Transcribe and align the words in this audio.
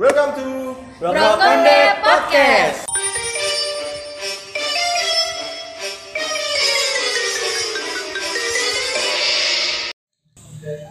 Welcome 0.00 0.32
to 0.32 0.72
Brokonde 0.96 1.80
Podcast. 2.00 2.88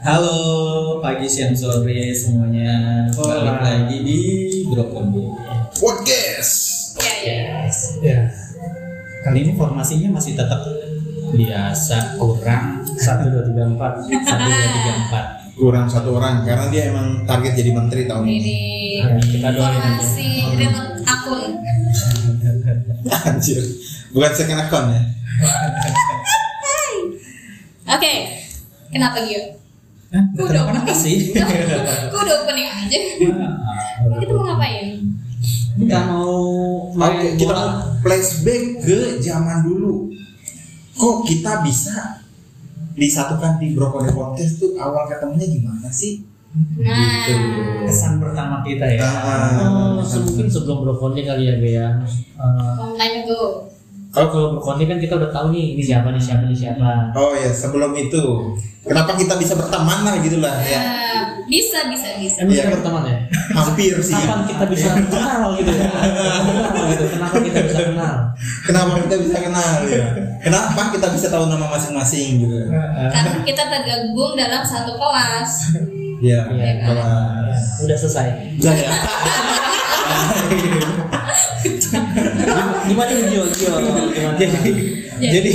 Halo, 0.06 0.38
pagi, 1.02 1.26
siang, 1.26 1.58
sore 1.58 2.14
semuanya. 2.14 3.10
Balik 3.18 3.58
lagi 3.66 3.98
di 4.06 4.20
Brokonde. 4.70 5.26
Podcast. 5.74 6.54
Ya, 7.02 7.14
ya. 7.26 7.66
Ya. 8.06 8.20
Kali 9.26 9.42
ini 9.42 9.58
formasinya 9.58 10.22
masih 10.22 10.38
tetap 10.38 10.62
biasa 11.34 12.14
kurang 12.22 12.86
satu 12.94 13.26
dua 13.26 13.42
tiga 13.42 13.74
empat 13.74 14.06
satu 14.06 14.46
dua 14.46 14.70
tiga 14.70 14.94
empat. 15.02 15.26
Kurang 15.58 15.90
satu 15.90 16.14
orang 16.14 16.46
karena 16.46 16.70
dia 16.70 16.94
emang 16.94 17.26
target 17.26 17.58
jadi 17.58 17.74
menteri 17.74 18.06
tahun 18.06 18.30
ini. 18.30 18.38
Ini 18.38 18.79
kita 19.02 19.50
doain 19.52 19.76
aja. 19.76 19.90
informasi 19.96 20.30
remote 20.56 20.94
akun. 21.04 21.52
Anjir. 23.10 23.64
Bukan 24.10 24.32
second 24.34 24.62
account 24.62 24.88
ya. 24.92 25.02
Oke. 27.90 28.14
Kenapa 28.90 29.22
Gio? 29.22 29.42
Hah? 30.10 30.24
Ku 30.34 30.42
udah 30.50 30.64
Kenapa 30.66 30.94
sih? 30.94 31.30
Ku 32.12 32.16
udah 32.18 32.36
opening 32.42 32.66
aja. 32.66 33.00
Kita 34.18 34.32
mau 34.34 34.44
ngapain? 34.50 34.88
Nggak 35.80 36.04
mau 36.10 36.34
main 36.92 37.18
Oke, 37.22 37.28
kita 37.40 37.54
bola. 37.54 37.66
flashback 38.02 38.64
ke 38.84 38.98
zaman 39.22 39.64
dulu. 39.64 40.10
Kok 40.98 41.24
kita 41.24 41.62
bisa 41.64 42.20
disatukan 42.98 43.62
di 43.64 43.72
Brokonde 43.72 44.12
Podcast 44.12 44.60
tuh 44.60 44.76
awal 44.76 45.08
ketemunya 45.08 45.48
gimana 45.48 45.88
sih? 45.88 46.26
Nah, 46.50 47.30
kesan 47.86 48.18
pertama 48.18 48.66
kita 48.66 48.82
ya. 48.90 49.06
Ah. 49.06 49.54
Oh, 49.62 50.02
mungkin 50.02 50.50
sebelum 50.50 50.82
brokonde 50.82 51.22
kali 51.22 51.46
ya 51.46 51.56
Bea. 51.62 51.88
Uh, 52.36 52.98
time 52.98 53.22
ago. 53.22 53.70
kalau 54.10 54.28
kalau 54.34 54.48
brokonde 54.58 54.90
kan 54.90 54.98
kita 54.98 55.14
udah 55.14 55.30
tahu 55.30 55.54
nih 55.54 55.78
ini 55.78 55.84
siapa 55.86 56.10
nih 56.10 56.18
siapa 56.18 56.50
nih 56.50 56.58
siapa. 56.58 57.14
Oh 57.14 57.38
ya, 57.38 57.54
sebelum 57.54 57.94
itu. 57.94 58.24
Kenapa 58.82 59.14
kita 59.14 59.38
bisa 59.38 59.54
berteman 59.54 60.02
lah 60.02 60.18
gitu 60.18 60.42
lah 60.42 60.58
ya. 60.66 60.80
Nah, 60.82 61.22
bisa, 61.46 61.86
bisa, 61.94 62.18
bisa. 62.18 62.38
Emang 62.42 62.58
Iya. 62.58 62.64
kita 62.66 62.74
berteman 62.82 63.04
ya? 63.06 63.18
Hampir 63.54 63.94
sih. 64.02 64.16
Kapan 64.18 64.42
kita 64.50 64.64
bisa 64.66 64.88
kenal 64.98 65.46
gitu 65.54 65.70
ya? 65.70 65.86
Kenal 65.94 66.82
gitu. 66.90 67.04
Kenapa 67.14 67.38
kita 67.38 67.60
bisa 67.62 67.80
kenal? 67.86 68.16
Kenapa 68.66 68.92
kita 69.06 69.16
bisa 69.22 69.38
kenal 69.38 69.76
ya? 69.86 70.06
Kenapa 70.42 70.82
kita 70.90 71.08
bisa 71.14 71.28
tahu 71.30 71.46
nama 71.46 71.66
masing-masing 71.70 72.42
gitu? 72.42 72.58
Karena 73.14 73.46
kita 73.46 73.64
tergabung 73.70 74.34
dalam 74.34 74.66
satu 74.66 74.98
kelas. 74.98 75.52
Ya, 76.20 76.40
Iya. 76.52 76.84
kelas. 76.84 77.64
Udah 77.82 77.98
selesai. 77.98 78.28
Udah 78.60 78.76
ya. 78.76 78.92
Gimana 82.88 83.12
nih 83.14 83.26
Gio? 83.30 83.44
Gio? 83.54 83.74
Gimana? 84.12 84.38
Jadi 85.20 85.52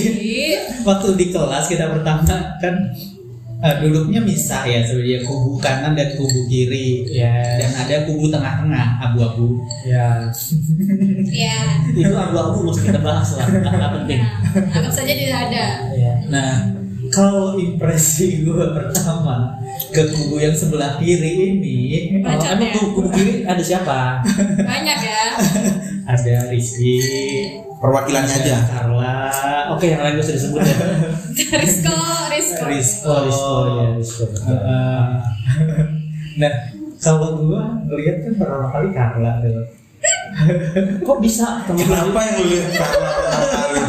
waktu 0.85 1.07
di 1.17 1.27
kelas 1.33 1.65
kita 1.67 1.89
pertama 1.91 2.21
kan 2.61 2.75
eh, 3.65 3.75
duduknya 3.81 4.21
misah 4.21 4.61
ya 4.69 4.85
sebenarnya 4.85 5.25
kubu 5.25 5.57
kanan 5.57 5.97
dan 5.97 6.13
kubu 6.21 6.45
kiri 6.47 7.09
ya, 7.09 7.33
dan 7.57 7.73
ada 7.73 8.05
kubu 8.05 8.29
tengah-tengah 8.29 9.01
abu-abu. 9.01 9.57
ya. 9.89 10.29
Ya. 11.33 11.59
Itu 11.97 12.13
abu-abu 12.13 12.69
mesti 12.69 12.93
kita 12.93 13.01
bahas 13.01 13.33
lah. 13.41 13.49
Nggak 13.49 13.91
penting. 14.05 14.21
Nah, 14.21 14.77
anggap 14.81 14.93
saja 14.93 15.13
tidak 15.17 15.39
ada. 15.49 15.65
Ya. 15.97 16.13
Nah, 16.29 16.53
kalau 17.09 17.57
impresi 17.57 18.45
gue 18.45 18.65
pertama 18.77 19.57
ke 19.95 20.11
kubu 20.11 20.37
yang 20.37 20.51
sebelah 20.51 20.99
kiri 20.99 21.55
ini 21.55 21.79
Oh, 22.19 22.27
Bacanya. 22.27 22.67
emang 22.67 22.75
tuh 22.75 22.87
kubu 22.91 23.09
kiri 23.09 23.47
ada 23.47 23.63
siapa? 23.63 24.19
Banyak 24.59 24.99
ya. 25.01 25.23
ada 26.11 26.35
Rizky, 26.51 26.99
Perwakilannya 27.79 28.35
aja. 28.35 28.59
Carla, 28.67 29.31
Oke, 29.71 29.89
yang 29.89 30.03
lain 30.03 30.19
gak 30.19 30.25
usah 30.25 30.35
disebut 30.35 30.61
ya. 30.61 30.77
Rizko, 31.63 31.97
Rizko. 32.29 32.65
Rizko, 32.67 33.09
Oh, 33.09 33.21
Rizko 33.23 33.55
ya, 33.65 33.87
Rizko. 33.95 34.25
Eh, 34.27 35.09
nah, 36.37 36.53
kalau 36.99 37.39
gue 37.39 37.63
ngeliat 37.87 38.17
kan 38.21 38.33
pertama 38.35 38.67
kali 38.69 38.89
Carla 38.91 39.31
tuh. 39.41 39.65
Kok 41.07 41.19
bisa 41.23 41.63
teman 41.65 41.81
Kenapa 41.81 42.19
yang 42.21 42.37
lu 42.37 42.45
lihat 42.51 42.69
Carla 42.75 43.09
pertama 43.15 43.49
kali? 43.55 43.81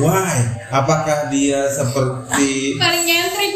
Why? 0.00 0.36
Apakah 0.70 1.18
dia 1.28 1.66
seperti 1.66 2.78
Paling 2.78 3.04
nyentrik. 3.04 3.54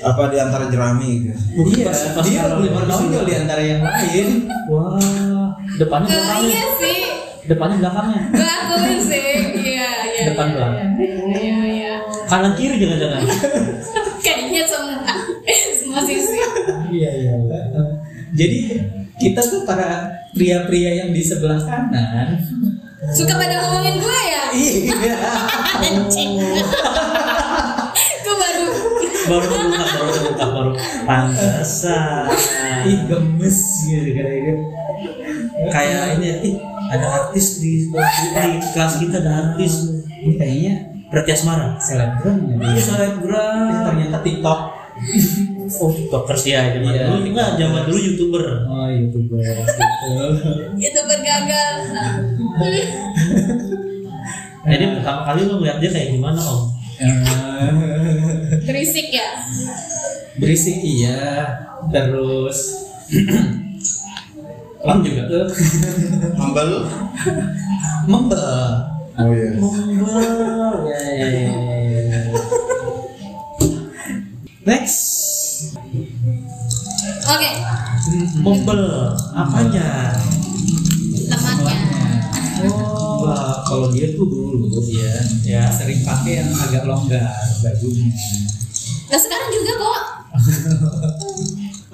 Apa 0.00 0.22
di 0.28 0.36
antara 0.36 0.64
jerami 0.66 1.10
gitu? 1.24 1.40
Iya, 1.72 1.84
pas- 1.86 2.12
pas 2.12 2.24
dia 2.24 2.42
lebih 2.46 2.64
di 2.64 2.70
menonjol 2.72 3.22
di 3.22 3.34
antara 3.34 3.60
yang 3.60 3.80
lain. 3.80 4.28
Wah, 4.66 5.50
depannya 5.76 6.08
Eh, 6.08 6.14
belakangnya. 6.14 6.48
iya 6.48 6.64
sih. 6.76 6.98
Depannya 7.46 7.76
belakangnya. 7.78 8.20
Akuin 8.34 8.98
sih. 9.00 9.28
Iya, 9.56 9.88
iya. 10.04 10.22
Depan 10.30 10.46
iya, 10.46 10.54
belakang. 10.54 10.88
Iya, 10.98 11.16
iya, 11.36 11.56
iya. 11.64 11.92
Kanan 12.26 12.52
kiri 12.54 12.74
jangan-jangan. 12.76 13.22
Kayaknya 14.18 14.62
semua. 14.66 14.96
Semua 15.78 16.00
sisi. 16.02 16.38
Iya, 16.90 17.10
iya. 17.14 17.32
Jadi 18.34 18.58
kita 19.16 19.40
tuh 19.40 19.62
para 19.62 20.10
pria-pria 20.32 20.90
yang 20.98 21.10
di 21.10 21.22
sebelah 21.22 21.62
kanan. 21.62 22.36
Suka 23.14 23.32
pada 23.32 23.54
ngomongin 23.62 23.96
gue 23.96 24.18
ya? 24.26 24.42
Iya. 24.50 25.16
Anjing. 25.86 26.30
Baru. 29.26 29.42
Baru 29.42 29.46
terbuka, 29.48 29.84
baru 29.92 30.10
terbuka, 30.12 30.44
baru 30.48 30.70
pantesan. 31.04 32.24
Ih 32.86 32.98
gemes 33.04 33.58
gitu 33.84 34.10
kayaknya. 34.12 34.54
Kayak 35.68 36.02
ini, 36.16 36.28
ih, 36.42 36.54
ada 36.88 37.06
artis 37.18 37.58
di, 37.58 37.90
di 37.90 37.96
kelas 38.70 38.94
kita 38.98 39.16
ada 39.18 39.32
artis. 39.50 39.74
Ini 40.16 40.34
kayaknya 40.34 40.74
Berarti 41.06 41.30
Asmara. 41.32 41.78
selebgram 41.78 42.38
ya 42.50 42.54
Iya, 42.58 42.82
selebgram. 42.82 43.66
Eh, 43.70 43.82
ternyata 43.86 44.16
TikTok. 44.20 44.60
Oh, 45.76 45.90
tiktokers 45.92 46.42
ya 46.44 46.66
zaman 46.72 46.90
Iya. 46.90 47.04
dulu. 47.06 47.30
Enggak, 47.30 47.48
zaman 47.56 47.80
dulu 47.86 47.98
youtuber. 48.00 48.44
Oh 48.66 48.88
youtuber. 48.88 49.38
Itu 50.76 51.00
bergagal. 51.04 51.74
Jadi 54.66 54.84
pertama 54.98 55.20
kali 55.22 55.40
lu 55.46 55.54
ngeliat 55.56 55.78
dia 55.78 55.90
kayak 55.90 56.10
gimana 56.10 56.40
om? 56.42 56.74
Berisik 58.66 59.08
ya? 59.12 59.28
berisik 60.36 60.78
iya. 60.80 61.48
Terus 61.92 62.58
Lam 64.86 65.02
juga 65.02 65.22
tuh 65.26 65.46
Mambal? 66.38 66.70
membel. 68.06 68.46
Oh 69.18 69.30
iya. 69.34 69.50
Membel. 69.58 70.72
Ya. 70.86 71.42
Next. 74.62 75.02
Oke. 77.26 77.50
Membel. 78.46 78.82
Apanya? 79.34 80.14
Sering 85.86 86.02
pakai 86.02 86.42
yang 86.42 86.50
agak 86.50 86.82
longgar 86.82 87.30
bajunya. 87.62 88.10
Nah 89.06 89.18
sekarang 89.22 89.48
juga 89.54 89.72
kok. 89.78 90.00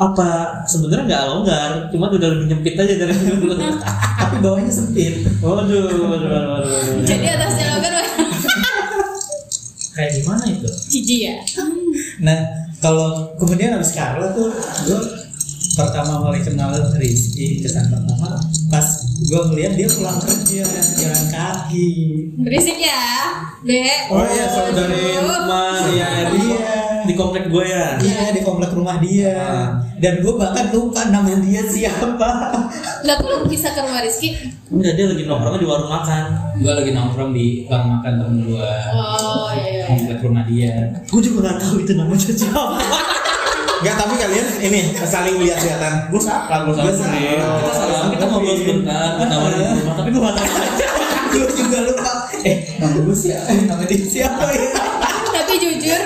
Apa 0.00 0.28
sebenarnya 0.64 1.04
nggak 1.12 1.24
longgar, 1.28 1.70
cuma 1.92 2.08
udah 2.08 2.28
lebih 2.32 2.46
nyempit 2.48 2.72
aja 2.80 2.94
dari 3.04 3.12
dulu. 3.12 3.52
Tapi 3.52 4.36
bawahnya 4.40 4.72
sempit. 4.72 5.28
Waduh, 5.44 5.68
waduh, 5.68 6.08
waduh, 6.08 6.28
waduh, 6.32 6.70
waduh. 6.72 7.04
Jadi 7.04 7.26
atasnya 7.36 7.64
logan 7.76 7.92
Kayak 9.92 10.10
gimana 10.24 10.44
itu? 10.48 10.68
Cici 10.88 11.28
ya? 11.28 11.36
Nah, 12.24 12.64
kalau 12.80 13.36
kemudian 13.36 13.76
habis 13.76 13.92
Carla 13.92 14.32
tuh 14.32 14.48
gue 14.88 15.00
pertama 15.76 16.24
mulai 16.24 16.40
kenal 16.40 16.72
Rizky 16.96 17.60
kesan 17.60 17.92
pertama 17.92 18.40
pas 18.72 19.01
gue 19.22 19.40
ngeliat 19.44 19.72
dia 19.74 19.88
pulang 19.88 20.18
kerja 20.18 20.62
jalan 20.98 21.24
kaki. 21.28 21.90
Berisik 22.38 22.76
ya? 22.76 23.02
Dek. 23.62 24.10
Oh 24.10 24.24
iya, 24.24 24.44
so 24.46 24.60
Dari 24.68 25.14
rumah 25.16 25.86
ya, 25.88 26.08
di, 26.28 26.42
Iya. 26.42 27.06
di 27.06 27.14
komplek 27.14 27.46
gue 27.46 27.64
ya. 27.64 27.96
Iya 27.96 28.34
di 28.34 28.40
komplek 28.42 28.74
rumah 28.74 28.98
dia 28.98 29.38
dan 29.96 30.18
gue 30.18 30.34
bahkan 30.34 30.74
lupa 30.74 31.06
nama 31.06 31.30
dia 31.38 31.62
siapa. 31.62 32.30
Lah 33.02 33.14
kok 33.14 33.26
lu 33.26 33.46
bisa 33.46 33.70
ke 33.70 33.78
rumah 33.78 34.02
Rizky? 34.02 34.34
Enggak, 34.66 34.96
dia 34.96 35.06
lagi 35.06 35.22
nongkrongnya 35.22 35.60
di 35.60 35.68
warung 35.68 35.90
makan. 35.90 36.24
gue 36.58 36.72
lagi 36.72 36.90
nongkrong 36.90 37.30
di 37.30 37.46
warung 37.66 37.90
makan 37.92 38.12
temen 38.18 38.38
gue 38.46 38.70
Oh 38.92 39.50
iya 39.52 39.66
iya. 39.68 39.84
komplek 39.86 40.18
rumah 40.20 40.44
dia. 40.44 40.74
Gue 41.06 41.20
juga 41.20 41.38
nggak 41.46 41.58
tahu 41.60 41.76
itu 41.78 41.92
namanya 41.94 42.26
siapa. 42.34 42.78
Enggak, 43.82 43.98
tapi 43.98 44.14
kalian 44.14 44.46
ini 44.62 44.80
saling 45.02 45.42
lihat-lihatan. 45.42 45.92
gue 46.06 46.14
gue 46.14 46.22
sapa. 46.22 46.54
Gua 46.70 46.74
sapa. 46.94 47.18
Kita 47.18 47.72
salam, 47.74 48.04
kita 48.14 48.24
ngobrol 48.30 48.54
sebentar, 48.54 49.18
kita 49.18 49.24
nawarin 49.26 49.58
di 49.58 49.74
rumah, 49.74 49.94
tapi 49.98 50.08
gue 50.14 50.22
nggak 50.22 50.34
tahu. 50.38 50.46
gue 51.34 51.46
juga 51.58 51.78
lupa. 51.90 52.12
Eh 52.46 52.56
nama 52.78 52.98
gue 53.02 53.16
siapa? 53.18 53.50
Nama 53.50 53.82
dia 53.82 53.98
siapa 54.06 54.44
ya? 54.54 54.70
Tapi 55.34 55.52
jujur 55.58 56.00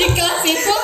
di 0.00 0.06
kelas 0.16 0.44
itu 0.48 0.76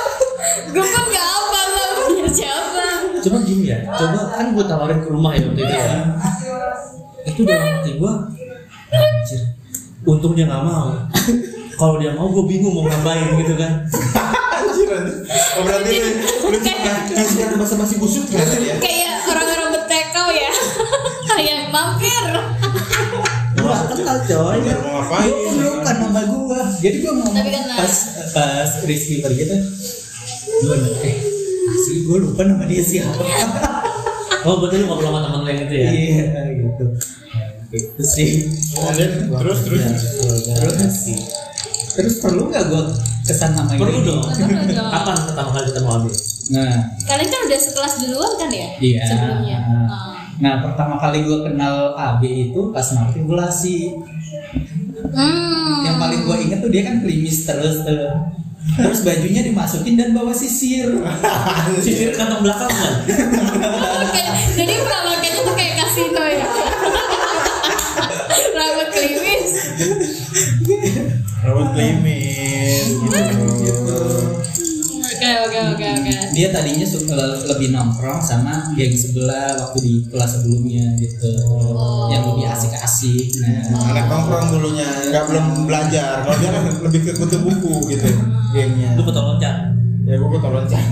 gue 0.76 0.84
pun 0.84 1.04
gak 1.08 1.24
apa 1.24 1.60
namanya 1.72 2.28
siapa. 2.28 2.84
Cuma 3.24 3.38
gini 3.40 3.72
ya, 3.72 3.78
coba 3.96 4.20
kan 4.36 4.46
gue 4.52 4.64
tawarin 4.68 5.00
ke 5.00 5.08
rumah 5.08 5.32
ya 5.32 5.48
waktu 5.48 5.62
itu 5.64 5.72
ya. 5.72 5.88
Itu 7.32 7.40
dalam 7.48 7.80
hati 7.80 7.90
gue, 7.96 8.12
anjir, 8.92 9.40
untung 10.04 10.36
dia 10.36 10.44
nggak 10.44 10.64
mau. 10.68 10.92
Kalau 11.76 11.96
dia 11.96 12.12
mau, 12.12 12.28
gue 12.28 12.44
bingung 12.44 12.76
mau 12.76 12.84
ngapain 12.84 13.40
gitu 13.40 13.56
kan. 13.56 13.72
Anjir. 14.86 15.16
Oh, 15.58 15.62
berarti 15.66 15.94
lu 15.98 16.10
lu 16.54 16.58
kata 16.62 17.54
basa-basi 17.58 17.94
busuk 17.98 18.24
ternyata 18.30 18.56
ya. 18.62 18.76
Kayak 18.78 19.14
orang-orang 19.26 19.68
bertekau 19.74 20.28
ya. 20.30 20.50
Kayak 21.30 21.58
mampir. 21.74 22.24
Gua 23.56 23.74
nggak 23.74 23.84
kenal 23.98 24.18
coy. 24.22 24.56
Nggak 24.62 24.78
mau 24.80 24.90
ngapain. 25.02 25.32
Lu 25.32 25.66
lupa 25.80 25.92
nama 25.98 26.20
gua. 26.30 26.60
Jadi 26.78 26.96
gua 27.02 27.12
Tapi 27.26 27.50
kan 27.50 27.64
pas 27.74 27.94
pas 28.30 28.70
Rizky 28.86 29.24
pergi 29.24 29.42
tuh. 29.50 29.60
Gua 30.66 30.74
nanya, 30.78 31.00
eh 31.04 31.16
asli 31.66 31.96
gua 32.06 32.18
lupa 32.22 32.42
nama 32.46 32.64
dia 32.64 32.82
siapa. 32.82 33.22
Oh 34.46 34.62
betul 34.62 34.78
lu 34.78 34.86
ngobrol 34.86 35.10
sama 35.10 35.26
temen 35.26 35.42
lo 35.42 35.50
yang 35.50 35.66
itu 35.66 35.74
ya? 35.74 35.90
Iya 35.90 36.40
gitu. 36.54 36.84
Gitu 37.74 38.02
sih. 38.06 38.30
Terus 38.78 39.58
terus. 39.66 39.82
Terus 39.82 40.74
terus 40.78 41.45
perlu 41.96 42.42
nggak 42.52 42.64
gua 42.68 42.82
kesan 43.24 43.56
Perlu 43.56 43.90
ini? 43.90 44.06
dong. 44.06 44.20
Perlu 44.22 44.70
dong. 44.70 44.88
Kapan 44.92 45.16
pertama 45.26 45.50
kali 45.56 45.64
ketemu 45.72 45.88
Abi? 45.90 46.10
Nah, 46.46 46.74
Kalian 47.02 47.28
kan 47.32 47.40
udah 47.50 47.58
sekelas 47.58 47.94
duluan 48.06 48.32
kan 48.38 48.50
ya? 48.52 48.68
Iya. 48.78 49.02
Sebelumnya. 49.08 49.58
Ah. 49.90 50.14
nah 50.36 50.60
pertama 50.60 51.00
kali 51.00 51.24
gua 51.24 51.48
kenal 51.48 51.96
AB 51.96 52.22
itu 52.52 52.60
pas 52.70 52.86
matrikulasi. 52.92 53.96
Hmm. 55.16 55.80
Yang 55.82 55.96
paling 55.96 56.20
gua 56.22 56.36
inget 56.36 56.58
tuh 56.60 56.70
dia 56.70 56.82
kan 56.84 57.00
klimis 57.00 57.42
terus 57.42 57.82
tuh. 57.82 58.12
Terus 58.66 59.00
bajunya 59.00 59.40
dimasukin 59.40 59.96
dan 59.96 60.12
bawa 60.12 60.34
sisir. 60.34 60.90
Sisir 61.86 62.12
kantong 62.12 62.44
belakang 62.44 62.68
kan? 62.68 62.94
Oke, 64.04 64.24
jadi 64.52 64.74
prolognya 64.84 65.30
tuh 65.38 65.54
kayak 65.54 65.74
kasino 65.80 66.22
ya. 66.26 66.46
Rambut 68.58 68.88
klimis. 68.92 69.50
Rambut 71.56 71.72
klimis 71.72 72.84
gitu. 73.00 73.96
Oke, 75.16 75.30
oke, 75.48 75.58
oke, 75.72 75.86
oke. 75.88 76.14
dia 76.36 76.52
tadinya 76.52 76.84
suka 76.84 77.16
lebih 77.48 77.72
nongkrong 77.72 78.20
sama 78.20 78.76
geng 78.76 78.92
sebelah 78.92 79.56
waktu 79.56 79.78
di 79.80 79.94
kelas 80.12 80.36
sebelumnya 80.36 80.92
gitu 81.00 81.32
yang 82.12 82.28
lebih 82.28 82.44
asik-asik 82.52 83.40
nah 83.40 83.88
Anak 83.88 84.04
nongkrong 84.12 84.52
dulunya, 84.52 84.84
nggak 84.84 85.24
belum 85.32 85.64
belajar. 85.64 86.28
Kalau 86.28 86.36
dia 86.36 86.50
kan 86.52 86.64
lebih 86.84 87.00
ke 87.08 87.12
kutu 87.16 87.40
buku 87.40 87.88
gitu 87.88 88.04
gamenya. 88.52 88.92
Lu 89.00 89.08
betul 89.08 89.24
loncat. 89.24 89.56
Ya 90.04 90.14
gue 90.20 90.28
betul 90.28 90.52
loncat. 90.52 90.84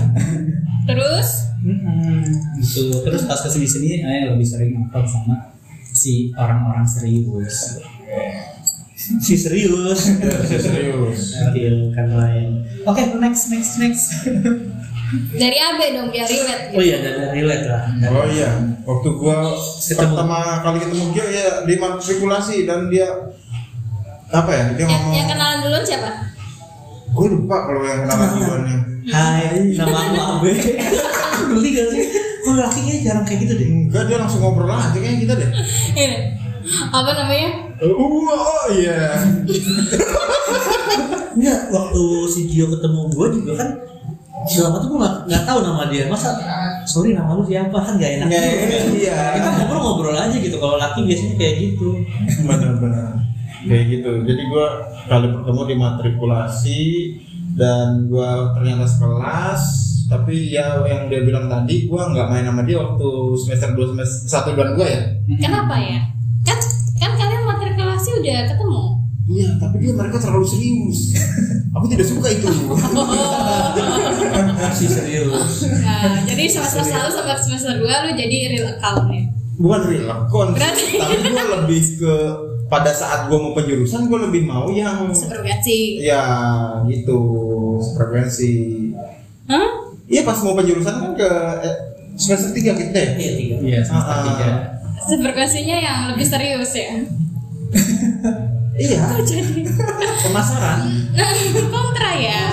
Terus 0.89 1.29
mm-mm, 1.61 2.25
gitu 2.65 2.89
terus 3.05 3.29
pas 3.29 3.37
ke 3.37 3.49
sini 3.53 3.69
sini 3.69 3.89
eh 4.01 4.33
lebih 4.33 4.49
sering 4.49 4.73
nongkrong 4.73 5.05
sama 5.05 5.53
si 5.93 6.33
orang-orang 6.33 6.89
serius 6.89 7.77
Si 9.05 9.35
serius. 9.35 9.99
Serius. 10.43 11.19
Skill 11.45 11.91
kan 11.91 12.09
lain. 12.09 12.65
oke 12.81 13.01
next 13.17 13.49
next 13.49 13.77
next 13.77 14.05
dari 15.31 15.57
Abe 15.57 15.85
dong 15.91 16.09
biar 16.09 16.25
relate 16.25 16.63
Oh 16.69 16.81
gitu. 16.81 16.81
iya 16.83 16.97
dan 16.99 17.15
relate 17.31 17.65
lah. 17.65 17.83
Oh 18.09 18.25
iya, 18.25 18.49
waktu 18.83 19.09
gua 19.15 19.53
Ketemu. 19.79 20.01
pertama 20.11 20.37
kali 20.59 20.77
ketemu 20.81 21.05
dia 21.13 21.25
ya 21.29 21.47
di 21.63 21.73
matrikulasi 21.75 22.65
dan 22.65 22.89
dia 22.89 23.07
apa 24.27 24.49
ya? 24.49 24.65
Dia 24.73 24.81
Yang, 24.81 24.91
ngomong. 24.91 25.13
yang 25.13 25.27
kenalan 25.29 25.57
duluan 25.61 25.83
siapa? 25.83 26.09
Gue 27.07 27.27
lupa 27.31 27.57
kalau 27.63 27.81
yang 27.85 28.01
kenalan 28.03 28.29
duluan 28.33 28.61
nih. 28.65 28.79
Hai, 29.07 29.45
nama 29.71 29.93
aku 29.95 30.15
Abe. 30.41 30.51
Geli 31.53 31.69
gak 31.71 31.87
sih? 31.87 32.03
Kok 32.41 32.53
laki 32.57 32.79
kayaknya 32.81 32.99
jarang 33.05 33.23
kayak 33.23 33.39
gitu 33.41 33.53
deh. 33.55 33.67
Enggak 33.69 34.03
dia 34.05 34.17
langsung 34.17 34.41
ngobrol 34.41 34.67
aja 34.67 34.89
kayak 34.91 35.17
kita 35.21 35.33
deh. 35.37 35.49
Apa 36.89 37.11
namanya? 37.13 37.49
Uh, 37.81 37.93
oh 37.93 38.65
iya. 38.73 39.19
Enggak, 41.35 41.59
waktu 41.69 42.01
si 42.31 42.47
Gio 42.47 42.71
ketemu 42.71 43.11
gue 43.11 43.27
juga 43.41 43.53
kan 43.59 43.69
selama 44.45 44.77
tuh 44.77 44.87
gue 44.93 44.99
gak, 45.01 45.15
nggak 45.25 45.43
tahu 45.49 45.59
nama 45.65 45.89
dia 45.89 46.05
masa 46.05 46.37
sorry 46.85 47.17
nama 47.17 47.33
lu 47.33 47.41
siapa 47.41 47.73
kan 47.81 47.97
gak 47.97 48.21
enak 48.21 48.29
juga 48.29 48.45
enak, 48.45 48.93
iya. 48.93 49.17
kita 49.33 49.49
ngobrol-ngobrol 49.57 50.13
aja 50.13 50.37
gitu 50.37 50.61
kalau 50.61 50.77
laki 50.77 51.01
biasanya 51.01 51.35
kayak 51.41 51.55
gitu 51.65 51.97
Benar-benar. 52.45 53.25
Kayak 53.65 53.85
gitu. 53.89 54.11
Jadi 54.21 54.41
gua 54.45 54.85
kali 55.09 55.27
pertemu 55.33 55.61
di 55.65 55.75
matrikulasi 55.81 56.81
dan 57.57 58.05
gua 58.05 58.53
ternyata 58.53 58.85
sekelas 58.85 59.61
tapi 60.05 60.53
ya 60.53 60.85
yang 60.85 61.09
dia 61.09 61.25
bilang 61.25 61.49
tadi 61.49 61.89
gua 61.89 62.13
nggak 62.13 62.29
main 62.29 62.45
sama 62.45 62.61
dia 62.61 62.77
waktu 62.77 63.09
semester 63.41 63.73
2 63.73 63.97
semester 63.97 64.53
1 64.53 64.53
dan 64.53 64.69
2 64.77 64.85
ya. 64.85 65.01
Kenapa 65.41 65.75
ya? 65.81 65.99
Kan 66.45 66.59
kan 67.01 67.11
kalian 67.17 67.43
matrikulasi 67.49 68.14
udah 68.27 68.45
ketemu. 68.47 68.83
Iya, 69.25 69.49
tapi 69.57 69.75
dia 69.79 69.91
mereka 69.91 70.17
terlalu 70.17 70.45
serius. 70.45 71.17
Aku 71.71 71.85
tidak 71.85 72.05
suka 72.05 72.29
itu. 72.29 72.45
si 74.71 74.85
serius 74.85 75.65
Nah, 75.79 76.21
jadi 76.23 76.43
semester 76.45 76.83
satu 76.83 77.09
sampai 77.11 77.35
semester 77.37 77.73
2 77.75 77.85
lu 77.85 78.11
jadi 78.13 78.37
real 78.51 78.67
account 78.71 79.07
ya. 79.09 79.23
Bukan 79.55 79.81
real 79.87 80.09
account, 80.11 80.49
Berarti- 80.53 80.97
tapi 81.01 81.15
gua 81.25 81.43
lebih 81.57 81.81
ke 81.95 82.13
pada 82.65 82.91
saat 82.91 83.25
gua 83.25 83.39
mau 83.39 83.53
penjurusan 83.53 84.05
gua 84.05 84.25
lebih 84.25 84.43
mau 84.43 84.67
yang 84.67 85.07
Seperti 85.09 86.01
ya 86.01 86.21
gitu 86.85 87.17
frekuensi. 87.93 88.53
Hah? 89.45 89.69
Iya 90.05 90.21
pas 90.21 90.37
mau 90.39 90.53
penjurusan 90.53 90.93
kan 90.93 91.11
ke 91.13 91.29
eh, 91.63 91.75
semester 92.13 92.51
3 92.51 92.61
kita 92.75 92.93
ya. 92.95 93.09
iya 93.15 93.31
tiga 93.33 93.55
iya 93.59 93.79
semester 93.81 94.11
Ah, 94.11 94.19
ah. 94.19 94.25
tiga 94.27 94.47
Sefrekuensinya 94.97 95.77
yang 95.77 95.99
lebih 96.09 96.25
serius 96.25 96.73
ya. 96.73 96.89
Iya, 98.75 99.23
jadi? 99.23 99.63
Pemasaran. 100.27 100.91
kontra 101.73 102.11
ya? 102.19 102.51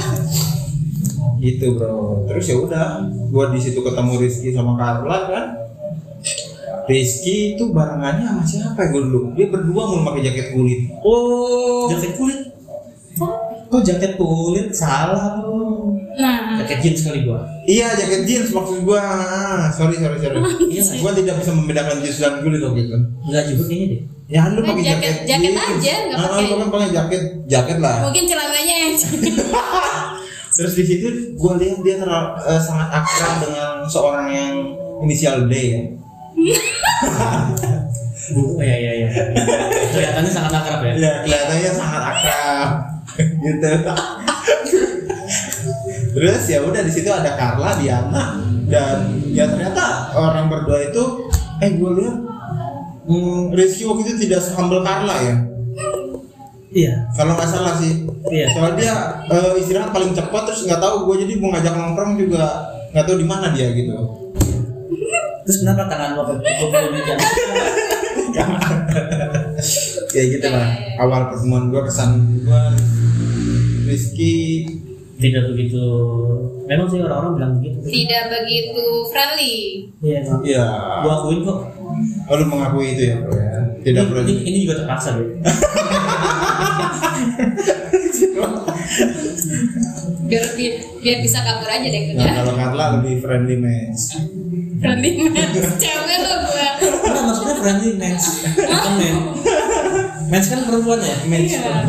gitu 1.43 1.75
bro. 1.75 2.23
Terus 2.31 2.45
ya 2.47 2.57
udah 2.63 2.87
gua 3.35 3.51
di 3.51 3.59
situ 3.59 3.83
ketemu 3.83 4.13
Rizky 4.23 4.55
sama 4.55 4.79
Carla 4.79 5.19
kan? 5.27 5.47
Rizky 6.87 7.59
itu 7.59 7.75
barengannya 7.75 8.27
sama 8.27 8.43
siapa 8.47 8.79
ya 8.79 8.87
gue 8.95 9.03
dulu 9.07 9.35
dia 9.35 9.51
berdua 9.51 9.83
mau 9.91 10.07
pakai 10.07 10.23
jaket 10.23 10.55
kulit. 10.55 10.87
Oh. 11.03 11.91
Jaket 11.91 12.15
kulit? 12.15 12.41
Kok 13.67 13.83
jaket 13.83 14.15
kulit? 14.15 14.71
Salah 14.71 15.43
Nah, 15.43 15.82
jaket 16.73 16.79
jeans 16.83 17.01
kali 17.05 17.19
gua. 17.23 17.39
Iya 17.63 17.87
jaket 17.95 18.21
jeans 18.25 18.49
maksud 18.51 18.79
gua. 18.83 18.99
Ah, 18.99 19.63
sorry 19.69 19.95
sorry 19.97 20.17
sorry. 20.19 20.37
Iya, 20.67 20.83
gua 20.99 21.11
tidak 21.13 21.35
bisa 21.39 21.51
membedakan 21.53 21.95
jeans 22.01 22.17
dan 22.17 22.41
kulit 22.41 22.59
waktu 22.59 22.81
itu 22.83 22.97
enggak 23.23 23.43
juga 23.47 23.63
kayaknya 23.67 23.87
deh. 23.89 24.01
Ya 24.27 24.41
lu 24.49 24.59
Nah, 24.59 24.67
pakai 24.67 24.83
jaket- 24.87 25.23
jaket 25.25 25.51
jeans. 25.51 25.71
aja, 25.77 25.93
nggak 26.03 26.17
Ah, 26.17 26.23
pakai- 26.27 26.47
lu 26.47 26.55
kan 26.57 26.69
pakai 26.71 26.89
jaket 26.91 27.23
jaket 27.47 27.77
lah. 27.79 27.95
Mungkin 28.03 28.23
celananya 28.25 28.75
yang 28.81 28.93
terus 30.53 30.73
di 30.75 30.85
situ 30.85 31.07
gua 31.35 31.57
lihat 31.57 31.79
dia 31.81 31.97
terlalu, 31.97 32.29
eh, 32.43 32.59
sangat 32.59 32.89
akrab 32.91 33.35
dengan 33.41 33.71
seorang 33.87 34.27
yang 34.29 34.53
inisial 35.01 35.45
D 35.45 35.53
ya. 35.55 35.81
Bu 38.33 38.55
oh, 38.55 38.59
iya 38.59 38.75
iya 38.79 38.93
iya 38.97 39.09
kelihatannya 39.91 40.31
sangat 40.31 40.51
akrab 40.55 40.81
ya. 40.83 40.93
Ya, 40.95 41.11
kelihatannya 41.23 41.71
sangat 41.71 42.03
akrab. 42.07 42.71
Gitu. 43.43 43.71
Terus 46.13 46.43
ya 46.49 46.59
udah 46.61 46.81
di 46.85 46.93
situ 46.93 47.09
ada 47.09 47.33
Carla, 47.35 47.77
Diana 47.81 48.37
dan 48.69 49.21
ya 49.29 49.45
ternyata 49.49 50.13
orang 50.17 50.49
berdua 50.49 50.93
itu 50.93 51.29
eh 51.61 51.71
gue 51.77 51.91
lihat 52.01 52.17
hmm, 53.09 53.53
Rizky 53.53 53.85
waktu 53.85 54.09
itu 54.09 54.29
tidak 54.29 54.41
sehumble 54.45 54.81
Carla 54.85 55.17
ya. 55.21 55.37
iya 56.73 56.95
Kalau 57.17 57.37
nggak 57.37 57.49
salah 57.49 57.77
sih. 57.77 58.09
Iya. 58.33 58.47
Soalnya 58.57 58.77
dia 58.81 58.95
eh, 59.29 59.53
istirahat 59.61 59.93
paling 59.93 60.17
cepat 60.17 60.43
terus 60.49 60.65
nggak 60.65 60.81
tahu 60.81 61.09
gue 61.13 61.29
jadi 61.29 61.35
mau 61.41 61.53
ngajak 61.53 61.75
nongkrong 61.77 62.17
juga 62.17 62.45
nggak 62.93 63.05
tahu 63.09 63.17
di 63.21 63.27
mana 63.29 63.53
dia 63.53 63.73
gitu. 63.73 63.97
terus 65.43 65.59
kenapa 65.67 65.91
tangan 65.91 66.15
lo 66.15 66.23
kepukul 66.39 66.95
meja 66.95 67.15
Ya 70.13 70.23
gitu 70.29 70.49
lah. 70.49 70.69
Awal 71.01 71.33
pertemuan 71.33 71.73
gue 71.73 71.83
kesan 71.89 72.11
gue 72.45 72.63
Rizky 73.89 74.65
tidak 75.23 75.45
begitu 75.49 75.85
memang 76.65 76.87
sih 76.87 76.99
orang-orang 76.99 77.33
bilang 77.33 77.53
begitu 77.57 77.79
tidak 77.85 78.23
begitu 78.33 78.83
friendly. 79.09 79.55
iya 80.01 80.17
emang. 80.21 80.41
ya 80.43 80.65
gua 81.01 81.15
akuin 81.21 81.41
kok 81.43 81.61
Oh, 82.25 82.35
lu 82.35 82.49
mengakui 82.49 82.97
itu 82.97 83.03
ya, 83.05 83.17
bro 83.21 83.37
ya? 83.37 83.53
Tidak 83.81 84.01
ini, 84.01 84.09
perlu. 84.09 84.25
ini, 84.25 84.41
ini 84.43 84.59
juga 84.65 84.75
terpaksa 84.81 85.09
deh 85.13 85.29
Biar, 90.25 90.45
biar, 90.57 90.73
biar 91.03 91.17
bisa 91.21 91.39
kabur 91.41 91.69
aja 91.69 91.85
deh 91.85 92.03
Nah, 92.09 92.17
kerja. 92.17 92.31
kalau 92.41 92.55
Carla 92.55 92.85
lebih 92.97 93.21
friendly 93.21 93.57
match. 93.59 94.17
Friendly 94.81 95.11
match. 95.29 95.57
Cewek 95.77 96.19
lo 96.19 96.35
gua. 96.43 96.69
Enggak 96.81 97.23
maksudnya 97.23 97.55
friendly 97.57 97.91
next 97.95 98.29
temen 98.57 99.15
Mens 100.33 100.49
kan 100.49 100.65
perempuan 100.65 100.97
ya? 100.99 101.17
Mens 101.29 101.53
Iya. 101.53 101.85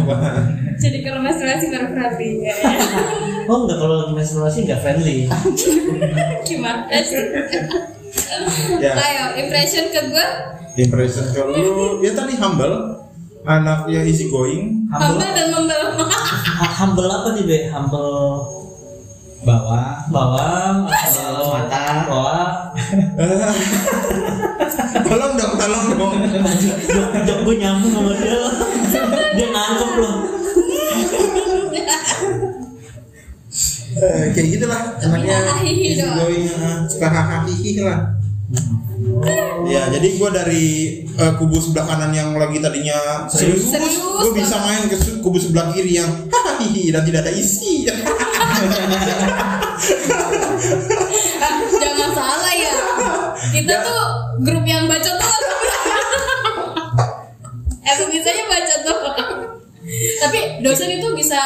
Jadi 0.76 0.98
kalau 1.00 1.24
menstruasi 1.24 1.72
baru 1.72 1.88
perhatian 1.90 2.44
ya. 2.44 2.54
Oh 3.44 3.64
enggak 3.64 3.76
kalau 3.76 3.96
lagi 4.00 4.14
menstruasi 4.14 4.58
enggak 4.64 4.80
friendly. 4.80 5.28
Gimana 6.44 6.88
sih? 7.00 7.24
Ya. 8.80 8.94
Ayo, 8.94 9.24
impression 9.38 9.88
ke 9.90 10.00
gue 10.06 10.28
Impression 10.78 11.28
ke 11.28 11.40
lu 11.42 12.00
ya 12.00 12.12
tadi 12.12 12.36
humble, 12.36 13.04
anaknya 13.44 14.04
easy 14.04 14.28
going. 14.28 14.88
humble 14.88 15.20
humble 15.20 15.30
dan 15.30 15.48
membel. 15.50 15.82
Ha- 16.02 16.74
Humble 16.74 17.06
apa 17.06 17.28
nih, 17.32 17.44
Be? 17.44 17.60
Humble 17.68 18.12
bawah 19.44 20.08
bawang, 20.08 20.88
humble 20.88 21.48
Mata. 21.48 21.84
bawah. 22.08 22.48
tolong 25.08 25.34
dong, 25.36 25.54
tolong 25.60 25.86
dong. 25.98 26.14
Jok, 26.88 27.10
jok 27.28 27.40
gue 27.46 27.56
nyambung 27.60 27.92
sama 27.92 28.12
dia. 28.18 28.40
Dia 29.34 29.48
nangkep 29.50 29.92
loh. 30.00 30.16
Eh, 33.94 34.34
kayak 34.34 34.48
gitulah 34.58 34.82
anaknya 35.06 35.38
Hahihi 35.54 35.94
easy 35.94 36.02
doang. 36.02 36.18
going, 36.26 36.50
ah, 36.58 36.82
suka 36.90 37.08
hahaha 37.14 37.46
lah. 37.86 38.00
Ya, 39.70 39.86
jadi 39.90 40.08
gua 40.18 40.30
dari 40.34 40.66
eh, 41.06 41.34
kubu 41.38 41.62
sebelah 41.62 41.86
kanan 41.86 42.12
yang 42.12 42.34
lagi 42.36 42.58
tadinya 42.58 43.30
serius, 43.30 43.70
Serius 43.70 44.02
gue 44.02 44.34
bisa 44.34 44.58
main 44.66 44.90
ke 44.90 44.98
kubu 45.22 45.38
sebelah 45.38 45.70
kiri 45.72 46.02
yang 46.02 46.10
hahaha 46.28 46.66
dan 46.66 47.04
tidak 47.06 47.22
ada 47.24 47.34
isi. 47.38 47.86
Kita 53.54 53.76
tuh 53.80 54.02
grup 54.42 54.66
yang 54.66 54.90
baca 54.90 55.12
tuh. 55.14 55.32
Emang 57.84 58.10
bisanya 58.10 58.44
baca 58.54 58.76
tuh. 58.82 59.00
Tapi 60.20 60.40
dosen 60.64 60.90
itu 60.90 61.08
bisa 61.14 61.38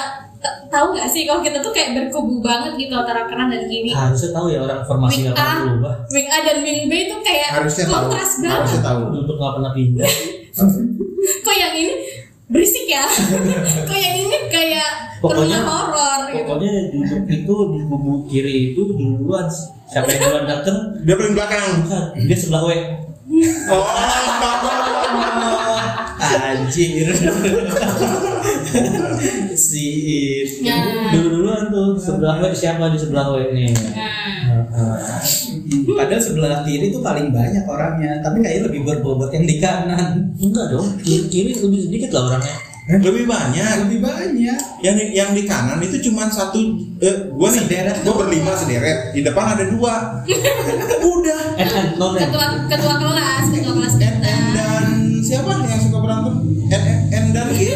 tahu 0.67 0.93
nggak 0.93 1.09
sih 1.09 1.25
kalau 1.25 1.41
kita 1.41 1.59
tuh 1.59 1.73
kayak 1.73 1.97
berkubu 1.97 2.39
banget 2.39 2.77
gitu 2.77 2.93
antara 2.93 3.27
kanan 3.27 3.51
dan 3.51 3.65
kiri. 3.65 3.91
Harusnya 3.91 4.31
tahu 4.31 4.47
ya 4.47 4.59
orang 4.61 4.81
formasi 4.83 5.25
nggak 5.25 5.35
pernah 5.35 5.63
berubah. 5.65 5.93
wing 6.07 6.27
A 6.29 6.37
dan 6.45 6.57
wing 6.61 6.81
B 6.87 6.93
itu 7.09 7.15
kayak 7.19 7.49
Harusnya 7.51 7.85
tahu. 7.85 7.95
kontras 8.07 8.31
banget. 8.39 8.55
Harusnya 8.55 8.81
tahu. 8.81 8.99
Duduk 9.11 9.35
nggak 9.35 9.53
pernah 9.59 9.71
pindah. 9.73 10.11
Kok 11.43 11.55
yang 11.55 11.73
ini 11.75 11.93
berisik 12.47 12.85
ya? 12.87 13.03
Yang 13.91 14.15
ini 14.23 14.37
kayak 14.47 15.19
Pokoknya- 15.19 15.65
horor 15.65 16.19
gitu. 16.31 16.45
Pokoknya 16.45 16.73
duduk 16.93 17.23
itu 17.27 17.55
di 17.73 17.79
kubu 17.83 18.13
kiri 18.25 18.53
itu 18.71 18.81
duluan. 18.93 19.47
Siapa 19.87 20.07
yang 20.07 20.21
duluan 20.21 20.45
dateng? 20.45 20.77
Dia 21.03 21.15
paling 21.15 21.33
belakang. 21.33 21.63
Bukan, 21.83 22.03
dia 22.27 22.37
sebelah 22.37 22.63
W. 22.63 22.71
Oh, 23.67 23.83
anjir 26.37 27.07
si 29.53 29.87
Nah. 30.63 31.11
Dulu 31.13 31.27
duluan 31.29 31.69
tuh 31.69 31.95
sebelah 31.95 32.39
W 32.39 32.51
siapa 32.51 32.89
di 32.89 32.97
sebelah 32.97 33.31
W 33.31 33.51
nih? 33.51 33.71
Nah, 33.71 35.21
Heeh. 35.67 35.93
padahal 35.93 36.21
sebelah 36.21 36.61
kiri 36.61 36.87
tuh 36.89 36.99
paling 36.99 37.27
banyak 37.29 37.63
orangnya 37.63 38.19
tapi 38.19 38.39
kayaknya 38.39 38.63
lebih 38.67 38.81
berbobot 38.83 39.29
yang 39.29 39.43
di 39.43 39.55
kanan 39.57 40.31
Enggak 40.37 40.65
dong, 40.69 40.87
kiri, 41.01 41.23
kiri 41.27 41.51
lebih 41.53 41.79
sedikit 41.83 42.09
lah 42.13 42.23
orangnya. 42.29 42.55
lebih 42.87 43.25
banyak. 43.25 43.73
lebih 43.83 43.99
banyak 43.99 44.59
Yang 44.79 44.95
di, 44.95 45.05
yang 45.11 45.29
di 45.33 45.43
kanan 45.43 45.81
itu 45.81 45.99
cuma 46.07 46.29
satu. 46.29 46.55
Eh, 46.97 47.35
gua 47.35 47.51
nih, 47.51 47.67
Sederet. 47.67 47.99
gua 47.99 48.15
berlima 48.15 48.55
sederet. 48.55 49.11
Di 49.11 49.21
depan 49.21 49.57
ada 49.57 49.67
dua. 49.67 50.23
Udah. 51.11 51.41
Eh, 51.57 51.67
eh, 51.67 51.83
eh. 51.83 51.85
ketua 52.23 52.45
ketua 52.71 52.93
kelas, 52.95 53.45
ketua 53.51 53.73
kelas 53.75 53.95
kita. 53.97 54.31
Dan 54.53 54.85
siapa 55.19 55.51
yang 55.59 55.81
suka 55.83 55.99
berantem? 55.99 56.35
N, 57.11 57.25
dan 57.33 57.47
G. 57.51 57.59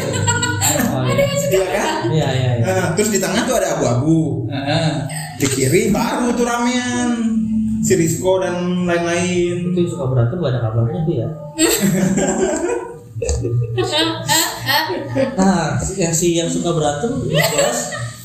Oh, 0.72 1.00
Ada 1.02 1.12
iya. 1.12 1.24
yang 1.24 1.36
suka 1.36 1.52
Iya 1.52 1.66
kan? 1.68 1.96
Iya, 2.08 2.28
iya, 2.32 2.50
iya. 2.56 2.74
Terus 2.94 3.10
di 3.10 3.18
tengah 3.20 3.44
tuh 3.44 3.56
ada 3.56 3.68
abu-abu. 3.76 4.48
Heeh. 4.48 4.88
Di 5.36 5.46
kiri 5.46 5.88
baru 5.88 6.32
tuh 6.32 6.44
ramean. 6.44 7.10
Si 7.82 7.92
Rizko 7.98 8.38
dan 8.38 8.86
lain-lain. 8.86 9.74
Itu 9.74 9.78
yang 9.82 9.90
suka 9.90 10.04
berantem 10.06 10.36
gak 10.38 10.52
ada 10.54 10.60
kabarnya 10.70 11.00
tuh 11.04 11.14
ya. 11.18 11.28
Nah, 15.38 15.78
yang 15.94 16.14
si 16.14 16.34
yang 16.34 16.50
suka 16.50 16.74
berantem 16.74 17.22
di 17.28 17.36
kelas 17.36 17.78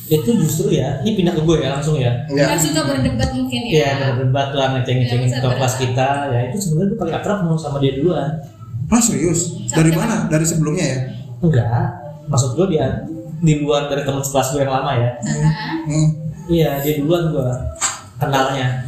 itu 0.07 0.29
justru 0.39 0.79
ya, 0.79 1.03
ini 1.03 1.19
pindah 1.19 1.35
ke 1.35 1.43
gue 1.43 1.57
ya 1.59 1.75
langsung 1.75 1.99
ya. 1.99 2.15
Ya. 2.31 2.55
Yang 2.55 2.71
suka 2.71 2.87
berdebat 2.87 3.29
mungkin 3.35 3.61
ya. 3.67 3.71
Iya, 3.75 3.89
berdebat 4.15 4.49
lah 4.55 4.67
ngeceng-ngecengin 4.79 5.29
Yang 5.35 5.43
ke 5.43 5.49
kelas 5.59 5.75
kita. 5.83 6.09
Ya 6.31 6.39
itu 6.47 6.57
sebenarnya 6.63 6.89
tuh 6.95 6.97
paling 6.97 7.15
akrab 7.19 7.37
ngomong 7.43 7.59
sama 7.59 7.77
dia 7.83 7.93
duluan. 7.99 8.31
Ah 8.87 9.03
serius? 9.03 9.67
Dari 9.67 9.91
mana? 9.91 10.31
Dari 10.31 10.45
sebelumnya 10.47 10.85
ya? 10.87 10.99
Enggak, 11.43 11.85
maksud 12.31 12.55
gue 12.55 12.67
dia 12.71 13.03
di 13.43 13.53
luar 13.61 13.91
dari 13.91 14.01
teman 14.07 14.23
sekelas 14.23 14.55
gue 14.55 14.61
yang 14.63 14.73
lama 14.73 14.91
ya. 14.95 15.11
Hmm. 15.85 16.07
Iya, 16.47 16.71
dia 16.81 16.93
duluan 17.03 17.27
gue 17.35 17.49
kenalnya. 18.15 18.87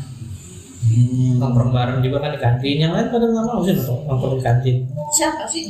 Hmm. 0.79 1.43
Nongkrong 1.43 1.71
bareng 1.75 2.00
juga 2.00 2.24
kan 2.24 2.31
di 2.31 2.39
kantin. 2.39 2.77
Yang 2.79 2.91
lain 2.95 3.07
pada 3.12 3.25
nggak 3.27 3.45
mau 3.45 3.59
sih 3.63 3.74
nongkrong 3.75 4.01
nongkrong 4.07 4.36
di 4.39 4.43
kantin. 4.43 4.75
Siapa 5.12 5.43
sih? 5.50 5.65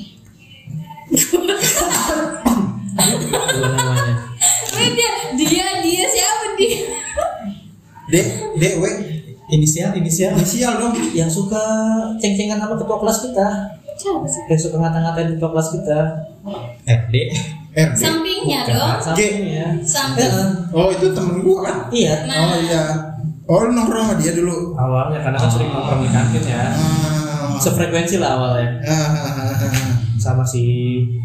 Namanya. 3.60 4.16
Dia, 4.80 5.14
dia, 5.36 5.68
dia 5.82 6.06
siapa 6.08 6.46
dia? 6.56 6.80
D, 8.10 8.16
D, 8.58 8.64
W. 8.82 8.84
inisial 9.50 9.98
inisial 9.98 10.38
Inisial 10.38 10.78
dong. 10.78 10.94
Yang 11.14 11.42
suka 11.42 11.64
ceng-cengan 12.22 12.62
sama 12.62 12.78
ketua 12.78 12.98
kelas 13.02 13.18
kita. 13.26 13.48
Siapa 13.98 14.26
sih? 14.30 14.42
Yang 14.50 14.62
suka 14.70 14.78
ngata-ngatain 14.78 15.30
ketua 15.36 15.50
kelas 15.54 15.70
kita. 15.74 16.00
FD 16.86 17.16
R, 17.78 17.90
D. 17.94 18.02
Sampingnya 18.02 18.60
dong. 18.66 18.98
Sampingnya. 18.98 19.68
Samping. 19.86 20.26
Heeh. 20.26 20.50
Oh 20.74 20.90
itu 20.90 21.08
temen 21.14 21.46
gua 21.46 21.58
kan? 21.70 21.78
Iya. 21.94 22.16
Nah. 22.26 22.38
Oh 22.50 22.58
iya. 22.62 22.84
Oh 23.50 23.66
lu 23.66 23.74
nongkrong 23.74 24.14
sama 24.14 24.16
dia 24.22 24.38
dulu. 24.38 24.78
Awalnya 24.78 25.26
karena 25.26 25.38
kan 25.42 25.50
sering 25.50 25.74
nongkrong 25.74 26.06
di 26.06 26.10
kantin 26.14 26.44
ya. 26.46 26.70
Ah. 26.70 27.58
Sefrekuensi 27.58 28.22
lah 28.22 28.38
awalnya. 28.38 28.78
Ah, 28.86 28.94
ah, 28.94 29.26
ah, 29.26 29.58
ah. 29.58 29.90
Sama 30.22 30.46
si 30.46 30.62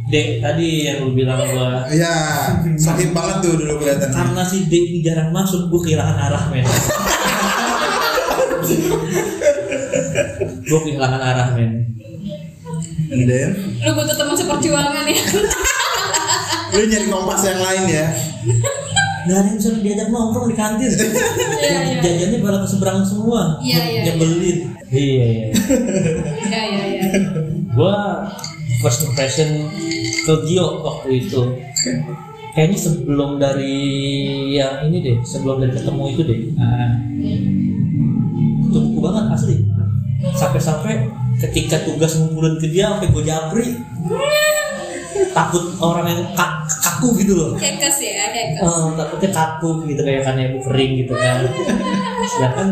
D 0.09 0.41
tadi 0.41 0.89
yang 0.89 1.05
lu 1.05 1.13
bilang 1.13 1.37
gua. 1.53 1.85
Iya, 1.85 2.49
sakit 2.81 3.13
banget 3.13 3.45
tuh 3.45 3.61
dulu 3.61 3.77
kelihatannya. 3.77 4.17
Karena 4.17 4.41
si 4.41 4.65
D 4.65 4.73
ini 4.73 4.99
jarang 5.05 5.37
masuk, 5.37 5.69
gua 5.69 5.85
kehilangan 5.85 6.17
arah 6.17 6.45
men. 6.49 6.65
gua 10.65 10.81
kehilangan 10.81 11.21
arah 11.21 11.49
men. 11.53 11.93
And 13.13 13.29
then, 13.29 13.51
Lu 13.85 13.93
butuh 14.01 14.17
teman 14.17 14.33
seperjuangan 14.33 15.05
ya. 15.05 15.21
lu 16.73 16.83
nyari 16.89 17.07
kompas 17.13 17.45
yang 17.45 17.61
lain 17.61 17.85
ya. 17.85 18.07
Gak 19.25 19.37
ada 19.41 19.49
yang 19.49 19.57
bisa 19.57 19.69
diajak 19.81 20.09
nongkrong 20.13 20.47
di 20.53 20.57
kantin. 20.57 20.91
Iya, 21.65 21.81
iya. 21.81 21.97
Jajannya 22.05 22.39
pada 22.45 22.59
ke 22.61 22.69
seberang 22.69 23.01
semua. 23.09 23.57
Iya, 23.65 23.81
iya, 23.89 24.01
Nyebelin. 24.13 24.59
Iya, 24.93 25.25
iya. 25.25 25.47
Iya, 26.45 26.63
iya, 26.69 26.85
iya. 26.93 27.03
Gua 27.73 28.29
first 28.85 29.09
impression 29.09 29.73
ke 30.29 30.33
Gio 30.45 30.85
waktu 30.85 31.25
itu. 31.25 31.41
Kayaknya 32.53 32.79
sebelum 32.79 33.41
dari 33.41 33.81
yang 34.55 34.87
ini 34.93 35.01
deh, 35.01 35.17
sebelum 35.25 35.65
dari 35.65 35.73
ketemu 35.73 36.03
itu 36.13 36.23
deh. 36.23 36.41
Nah, 36.55 36.93
Tunggu 38.71 38.99
banget 39.01 39.25
asli. 39.33 39.57
Sampai-sampai 40.35 41.07
ketika 41.39 41.83
tugas 41.87 42.19
ngumpulin 42.19 42.59
ke 42.59 42.71
dia 42.71 42.91
sampai 42.95 43.09
gue 43.11 43.25
japri. 43.25 43.67
Takut 45.31 45.63
orang 45.79 46.07
yang 46.07 46.23
kak- 46.33 46.63
kaku 46.81 47.15
gitu 47.17 47.33
loh. 47.35 47.51
Kekes 47.55 47.97
ya, 48.01 48.29
kekes. 48.29 48.61
Eh, 48.61 48.87
takutnya 48.95 49.31
kaku 49.31 49.69
gitu 49.85 50.01
kayak 50.01 50.23
kan 50.23 50.37
ibu 50.37 50.59
kering 50.61 50.93
gitu 50.99 51.13
kan 51.13 51.45
sedangkan 52.27 52.69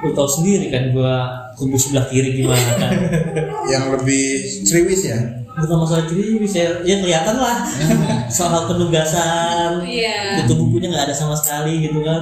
lu 0.00 0.12
tau 0.12 0.26
sendiri 0.26 0.68
kan 0.68 0.90
gua 0.90 1.14
kubu 1.54 1.74
sebelah 1.74 2.04
kiri 2.06 2.34
gimana 2.34 2.70
kan 2.76 2.92
Yang 3.66 3.84
lebih 3.94 4.24
ceriwis 4.62 5.02
ya. 5.06 5.18
bukan 5.54 5.76
masalah 5.78 6.04
kiri 6.04 6.36
bisa 6.36 6.82
ya 6.82 6.98
kelihatan 6.98 7.36
lah 7.36 7.62
soal 8.28 8.66
penugasan 8.66 9.80
Iya. 9.80 10.42
itu 10.42 10.52
bukunya 10.52 10.90
nggak 10.90 11.04
ada 11.04 11.14
sama 11.14 11.32
sekali 11.32 11.78
gitu 11.80 12.00
kan 12.00 12.20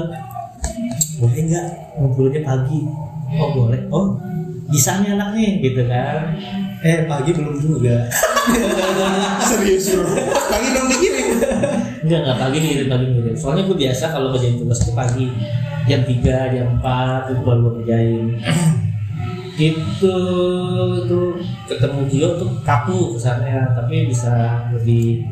boleh 1.16 1.40
nggak 1.42 1.66
ngumpulinnya 1.96 2.42
pagi 2.44 2.80
oh 3.34 3.48
boleh 3.52 3.80
oh 3.88 4.20
bisa 4.68 5.00
nih 5.00 5.12
anaknya 5.12 5.48
gitu 5.60 5.82
kan 5.84 6.18
eh 6.82 7.06
pagi 7.06 7.30
belum 7.30 7.56
juga 7.62 8.10
Serius 9.48 9.86
bro. 9.94 10.18
Pagi 10.50 10.68
dong 10.74 10.86
dikirim. 10.90 11.26
Enggak, 12.02 12.20
enggak 12.26 12.38
pagi 12.42 12.58
ngirim, 12.58 12.86
pagi 12.90 13.06
ngirim 13.06 13.34
Soalnya 13.38 13.62
gue 13.70 13.76
biasa 13.78 14.04
kalau 14.10 14.34
ngerjain 14.34 14.58
tugas 14.58 14.82
itu 14.82 14.90
pagi 14.90 15.26
Jam 15.86 16.02
3, 16.02 16.54
jam 16.54 16.66
4 16.82 17.30
itu 17.30 17.40
baru 17.46 17.58
gue 17.62 17.72
kerjain 17.82 18.24
Itu, 19.62 20.16
itu 21.06 21.20
ketemu 21.70 22.00
Gio 22.10 22.28
tuh 22.42 22.50
kaku 22.66 23.14
kesannya 23.14 23.78
Tapi 23.78 24.10
bisa 24.10 24.66
lebih, 24.74 25.22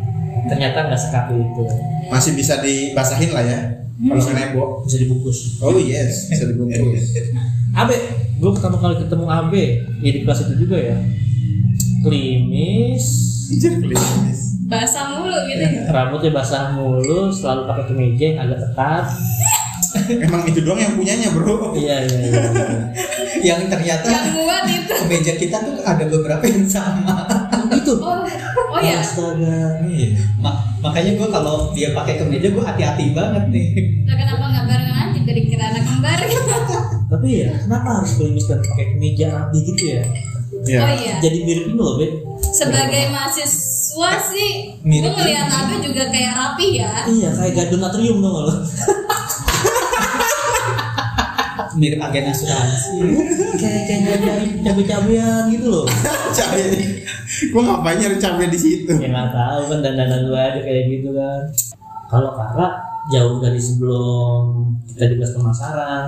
ternyata 0.47 0.87
nggak 0.87 1.01
sekaku 1.03 1.35
itu 1.35 1.65
Masih 2.15 2.39
bisa 2.39 2.63
dibasahin 2.63 3.35
lah 3.35 3.43
ya. 3.43 3.59
Kalau 4.01 4.23
nggak 4.23 4.37
nebo. 4.39 4.63
Bisa 4.87 4.97
dibungkus 5.03 5.59
Oh 5.59 5.75
yes, 5.75 6.31
bisa 6.31 6.47
dibungkus. 6.47 7.19
Abe, 7.81 7.97
gue 8.39 8.51
pertama 8.55 8.79
kali 8.79 9.03
ketemu 9.03 9.27
Abe 9.27 9.65
Ya 9.99 10.11
di 10.15 10.21
kelas 10.23 10.47
itu 10.47 10.67
juga 10.67 10.79
ya 10.79 10.95
Klimis. 12.01 13.05
Klinis. 13.51 14.41
basah 14.71 15.19
mulu 15.19 15.35
gitu. 15.51 15.67
Rambutnya 15.91 16.31
basah 16.31 16.71
mulu 16.73 17.29
selalu 17.35 17.67
pakai 17.67 17.85
kemeja 17.91 18.25
yang 18.31 18.39
agak 18.47 18.59
ketat. 18.71 19.05
Emang 20.23 20.47
itu 20.47 20.63
doang 20.63 20.79
yang 20.79 20.95
punyanya 20.95 21.35
bro. 21.35 21.75
iya 21.75 22.07
iya 22.07 22.19
iya. 22.31 22.45
Yang 23.43 23.75
ternyata 23.75 24.07
yang 24.07 24.39
muat 24.39 24.65
itu. 24.71 24.95
meja 25.11 25.35
kita 25.35 25.57
tuh 25.67 25.83
ada 25.83 26.05
beberapa 26.07 26.45
yang 26.47 26.63
sama. 26.71 27.27
Gitu 27.75 27.99
oh 27.99 28.23
oh 28.71 28.79
ya 28.79 29.03
astaga. 29.03 29.83
Iya. 29.83 30.15
Ma- 30.39 30.63
makanya 30.79 31.19
gue 31.19 31.29
kalau 31.35 31.75
dia 31.75 31.91
pakai 31.91 32.23
kemeja 32.23 32.55
gue 32.55 32.63
hati-hati 32.63 33.11
banget 33.11 33.45
nih. 33.51 33.69
Lah 34.07 34.15
kenapa 34.15 34.45
nggak 34.47 34.65
barengan? 34.71 35.07
Aja 35.11 35.21
dari 35.27 35.43
kira 35.51 35.65
anak 35.75 35.83
kembar. 35.83 36.19
Gitu 36.23 36.51
tapi 37.11 37.43
ya 37.43 37.51
kenapa 37.67 38.01
harus 38.01 38.15
dan 38.47 38.63
pakai 38.63 38.87
kemeja 38.95 39.35
rapi 39.35 39.59
gitu 39.67 39.99
ya 39.99 40.07
Iya. 40.67 40.79
oh 40.85 40.91
iya. 40.93 41.15
Jadi 41.25 41.39
mirip 41.47 41.65
ini 41.73 41.77
loh 41.79 41.97
bet 41.97 42.13
sebagai 42.51 43.13
mahasiswa 43.15 44.11
sih 44.33 44.53
gue 44.81 44.89
Mirip 44.89 45.13
ngeliat 45.13 45.49
Abe 45.53 45.77
juga 45.85 46.05
kayak 46.11 46.33
rapi 46.35 46.67
ya. 46.81 47.05
Iya 47.07 47.29
kayak 47.37 47.53
gadun 47.57 47.81
natrium 47.81 48.19
dong 48.21 48.35
lo? 48.49 48.53
Mirip 51.79 52.01
agen 52.03 52.25
asuransi. 52.35 52.99
Kayak 53.61 53.83
kayak 53.87 54.01
nyari 54.21 54.47
cabai-cabean 54.67 55.43
gitu 55.55 55.67
loh. 55.71 55.87
Cabe. 56.37 56.67
Gua 57.55 57.63
ngapain 57.63 57.97
nyari 58.03 58.17
cabe 58.19 58.45
di 58.51 58.59
situ? 58.59 58.91
ya 58.91 59.07
nggak 59.07 59.31
tahu 59.31 59.61
kan 59.71 59.79
dandanan 59.87 60.27
gue 60.27 60.41
aja 60.41 60.61
kayak 60.67 60.85
gitu 60.91 61.15
kan. 61.15 61.41
Kalau 62.11 62.35
kakak 62.35 62.73
jauh 63.15 63.39
dari 63.39 63.61
sebelum 63.63 64.67
kita 64.91 65.05
di 65.09 65.15
kelas 65.17 65.33
pemasaran 65.39 66.05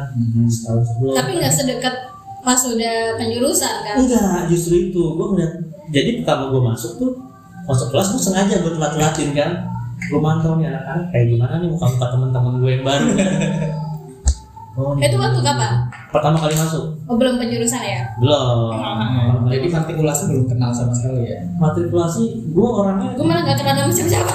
setahun 0.51 0.83
sebelum. 0.83 1.15
Tapi 1.15 1.31
nggak 1.39 1.55
sedekat 1.55 1.95
pas 2.43 2.59
udah 2.59 2.97
penjurusan 3.17 3.75
kan? 3.87 3.97
Enggak 4.03 4.51
justru 4.51 4.91
itu. 4.91 5.03
Gue 5.15 5.27
ngeliat 5.33 5.53
jadi 5.95 6.23
pertama 6.23 6.51
gue 6.51 6.63
masuk 6.63 6.93
tuh 6.99 7.13
masuk 7.71 7.95
kelas 7.95 8.19
gue 8.19 8.21
sengaja 8.21 8.55
gue 8.59 8.73
telat 8.75 8.93
telatin 8.99 9.31
kan. 9.33 9.51
Gue 10.11 10.19
mantau 10.19 10.59
nih 10.59 10.67
anak-anak 10.67 11.15
kayak 11.15 11.27
gimana 11.31 11.55
nih 11.63 11.69
muka 11.71 11.87
muka 11.87 12.07
teman-teman 12.11 12.55
gue 12.59 12.71
yang 12.75 12.85
baru? 12.85 13.07
Kan 13.15 13.31
oh, 14.83 14.99
itu 14.99 15.17
waktu 15.17 15.41
kapan? 15.47 15.73
Pertama 16.11 16.37
kali 16.43 16.55
masuk. 16.59 16.85
Oh 17.07 17.15
belum 17.15 17.39
penjurusan 17.39 17.83
ya? 17.87 18.03
Belum. 18.19 18.75
Kali 19.47 19.55
jadi 19.55 19.67
matrikulasi 19.71 20.23
belum 20.27 20.45
kenal 20.51 20.71
sama 20.75 20.91
sekali 20.91 21.31
ya? 21.31 21.39
Matrikulasi 21.63 22.23
gue 22.51 22.69
orangnya 22.69 23.15
gue 23.15 23.23
malah 23.25 23.43
nggak 23.47 23.59
kenal 23.63 23.87
sama 23.87 23.93
siapa-siapa. 23.95 24.35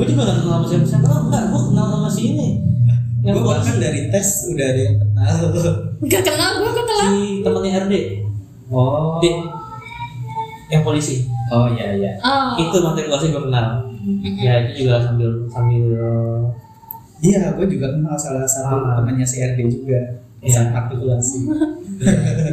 Gue 0.00 0.06
juga 0.08 0.22
gak 0.24 0.36
kenal 0.40 0.56
sama 0.56 0.66
siapa 0.72 0.86
siapa 0.88 1.06
enggak 1.28 1.42
gue 1.52 1.60
kenal 1.68 1.86
sama 1.92 2.08
si 2.08 2.22
ini 2.32 2.48
gue 3.34 3.44
bahkan 3.44 3.76
dari 3.76 4.00
tes 4.08 4.28
udah 4.48 4.66
ada 4.66 4.80
yang 4.80 4.96
kenal. 4.96 5.36
Nggak 6.00 6.22
kenal 6.22 6.50
gue 6.60 6.70
kok 6.70 6.86
telat. 6.86 7.08
Si 7.10 7.20
temennya 7.44 7.70
RD 7.84 7.94
oh. 8.70 9.18
D 9.18 9.24
yang 10.68 10.82
polisi. 10.84 11.24
Oh 11.48 11.66
iya 11.72 11.96
iya. 11.96 12.12
Oh. 12.20 12.56
Itu 12.60 12.76
matrikulasi 12.80 13.32
gue 13.32 13.42
kenal. 13.48 13.66
Ya 14.38 14.52
itu 14.64 14.86
juga 14.86 15.02
sambil 15.02 15.30
sambil 15.50 15.84
iya 17.18 17.50
gue 17.52 17.66
juga 17.66 17.86
kenal 17.92 18.14
salah 18.14 18.46
satu 18.46 18.78
Ah. 18.78 19.02
temannya 19.02 19.26
si 19.26 19.42
RD 19.42 19.60
juga. 19.66 20.00
Iya. 20.38 20.54
saat 20.54 20.70
matrikulasi 20.70 21.50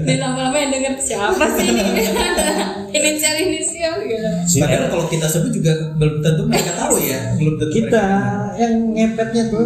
dan 0.10 0.18
lama-lama 0.18 0.58
yang 0.58 0.74
denger 0.74 0.98
siapa 0.98 1.46
sih 1.54 1.70
ini? 1.70 2.02
Inisial 2.98 3.36
inisial 3.46 3.94
gitu 4.02 4.26
padahal 4.58 4.90
kalau 4.90 5.06
kita 5.06 5.30
sebut 5.30 5.54
juga 5.54 5.94
belum 6.02 6.18
tentu 6.18 6.50
mereka 6.50 6.74
tahu 6.82 6.98
ya. 6.98 7.38
Belum 7.38 7.62
tentu 7.62 7.78
kita 7.78 8.02
mereka 8.02 8.58
yang 8.58 8.74
ngepetnya 8.90 9.44
tuh 9.54 9.66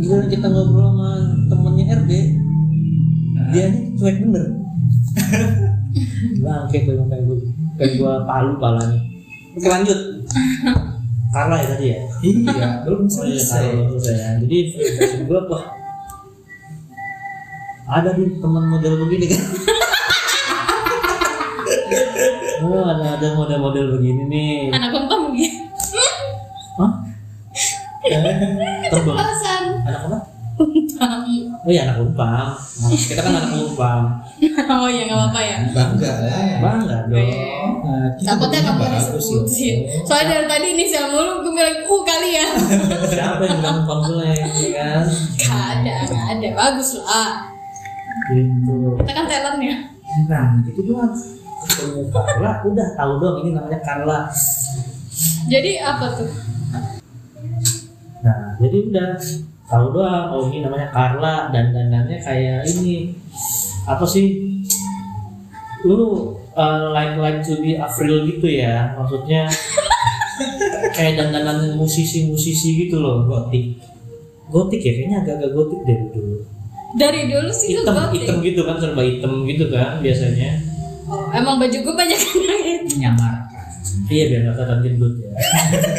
gila 0.00 0.24
kita 0.30 0.46
ngobrol 0.48 0.88
sama 0.92 1.10
temennya 1.50 1.84
RD 2.00 2.12
dia 3.52 3.64
ini 3.68 3.80
cuek 3.98 4.16
bener 4.24 4.46
bangke 6.44 6.78
tuh 6.88 6.92
yang 6.96 7.08
kayak 7.10 7.24
gue 7.28 7.38
kayak 7.76 7.92
gue 8.00 8.12
palu 8.24 8.52
palanya 8.56 8.98
oke 9.58 9.68
lanjut 9.68 9.98
Carla 11.32 11.56
ya 11.60 11.66
tadi 11.76 11.86
ya 11.88 11.98
iya 12.20 12.68
belum 12.84 13.08
Oh 13.08 13.24
iya, 13.24 13.40
selesai 13.40 13.64
Carla 13.64 13.88
selesai 13.96 14.14
ya. 14.20 14.28
Jadi 14.44 14.58
gue 15.24 15.40
wah 15.48 15.64
ada 17.92 18.10
nih 18.16 18.28
teman 18.40 18.64
model 18.68 18.94
begini 19.04 19.26
kan. 19.32 19.42
oh 22.64 22.84
ada 22.88 23.20
ada 23.20 23.28
model-model 23.36 23.98
begini 23.98 24.22
nih. 24.28 24.72
anak? 24.72 24.92
Terbang. 28.02 29.16
alasan 29.16 29.62
Anak 29.86 30.02
apa? 30.10 30.18
Oh 31.62 31.70
iya 31.70 31.86
anak 31.86 32.02
umpam. 32.02 32.54
Kita 33.08 33.22
kan 33.22 33.32
anak 33.34 33.54
umpam. 33.56 34.02
oh 34.42 34.88
ya 34.90 35.02
nggak 35.06 35.18
apa-apa 35.18 35.40
ya 35.42 35.56
bangga 35.70 36.12
lah 36.26 36.42
Bangga 36.58 36.98
dong. 37.06 37.30
Nah, 37.82 38.10
kita 38.18 38.34
takutnya 38.34 38.60
kamu 38.66 38.84
disebut 38.94 39.22
loh. 39.22 39.46
sih 39.46 39.86
soalnya 40.02 40.42
dari 40.42 40.46
tadi 40.50 40.66
inisial 40.74 41.14
mulu 41.14 41.46
gue 41.46 41.52
bilang 41.54 41.78
uh 41.86 42.02
kali 42.02 42.30
ya 42.34 42.46
Siapa 43.14 43.42
yang 43.42 43.58
bilang 43.62 43.76
umpam 43.86 43.98
jelek 44.06 44.42
ya 44.42 44.70
kan? 44.74 45.04
Gak 45.38 45.62
ada, 45.78 45.94
gak 46.10 46.24
ada. 46.34 46.48
Bagus 46.58 46.90
lah. 46.98 47.30
Gitu. 48.34 48.76
Kita 48.98 49.12
kan 49.14 49.24
talentnya. 49.30 49.76
Nah 50.26 50.46
itu 50.66 50.80
doang. 50.86 51.14
Ketemu 51.62 52.10
Carla, 52.10 52.52
udah 52.66 52.88
tahu 52.98 53.12
dong 53.22 53.36
ini 53.46 53.50
namanya 53.54 53.78
Carla. 53.86 54.26
Jadi 55.46 55.78
apa 55.78 56.06
tuh? 56.18 56.51
Jadi 58.62 58.76
udah 58.94 59.08
tahu 59.66 59.86
doang. 59.90 60.26
Oh 60.30 60.42
ini 60.46 60.62
namanya 60.62 60.88
Carla 60.94 61.50
dan 61.50 61.74
dandannya 61.74 62.18
kayak 62.22 62.62
ini 62.70 63.10
apa 63.90 64.06
sih? 64.06 64.38
Lu 65.82 66.30
uh, 66.54 66.94
like 66.94 67.18
like 67.18 67.40
to 67.42 67.58
be 67.58 67.74
April 67.74 68.22
gitu 68.30 68.46
ya? 68.46 68.94
Maksudnya 68.94 69.50
kayak 70.96 71.18
dandanan 71.18 71.74
musisi-musisi 71.74 72.86
gitu 72.86 73.02
loh, 73.02 73.26
gotik. 73.26 73.82
Gotik 74.52 74.78
ya 74.78 74.92
kayaknya 74.94 75.16
agak-agak 75.26 75.50
gotik 75.58 75.80
dari 75.82 76.06
dulu. 76.14 76.36
Dari 76.92 77.20
dulu 77.24 77.50
sih 77.50 77.72
Hitam, 77.72 77.96
gotik. 77.96 78.20
hitam 78.22 78.36
gitu 78.44 78.60
kan 78.68 78.76
serba 78.78 79.02
hitam 79.02 79.42
gitu 79.48 79.64
kan 79.72 79.98
biasanya. 79.98 80.60
Oh, 81.10 81.28
emang 81.34 81.58
baju 81.58 81.76
gue 81.82 81.94
banyak 81.98 82.20
yang 82.20 82.86
nyamar 83.10 83.51
Iya 84.12 84.24
biar 84.28 84.40
nggak 84.44 84.54
kelihatan 84.60 84.78
gendut 84.84 85.14
ya. 85.18 85.30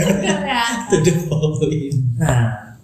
to 0.93 0.95
the 1.02 1.13
point 1.26 1.97
Nah, 2.13 2.78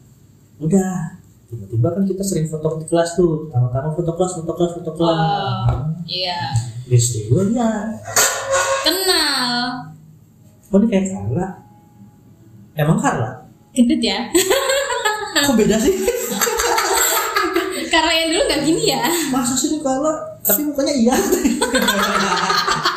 udah 0.58 1.22
tiba-tiba 1.46 1.88
kan 1.94 2.04
kita 2.06 2.24
sering 2.26 2.50
foto 2.50 2.82
di 2.82 2.86
kelas 2.90 3.14
tuh, 3.14 3.46
pertama-tama 3.46 3.94
foto 3.94 4.12
kelas, 4.18 4.32
foto 4.42 4.54
kelas, 4.58 4.72
foto 4.82 4.92
kelas. 4.98 5.18
Oh, 5.70 5.86
iya. 6.10 6.50
Terus 6.90 7.30
gue 7.30 7.44
lihat, 7.54 8.02
Kenal. 8.82 9.54
oh 10.70 10.78
ini 10.82 10.86
kayak 10.90 11.06
Carla. 11.14 11.48
Emang 12.74 12.98
Carla? 12.98 13.46
Gendut 13.70 14.02
ya. 14.02 14.30
Kok 15.46 15.54
beda 15.54 15.78
sih? 15.78 15.94
Karena 17.90 18.12
yang 18.14 18.28
dulu 18.34 18.44
gak 18.50 18.62
gini 18.66 18.84
ya. 18.90 19.04
Masa 19.30 19.54
sih 19.54 19.74
ini 19.74 19.82
Carla? 19.82 20.42
Tapi 20.42 20.62
mukanya 20.66 20.94
iya. 20.98 21.16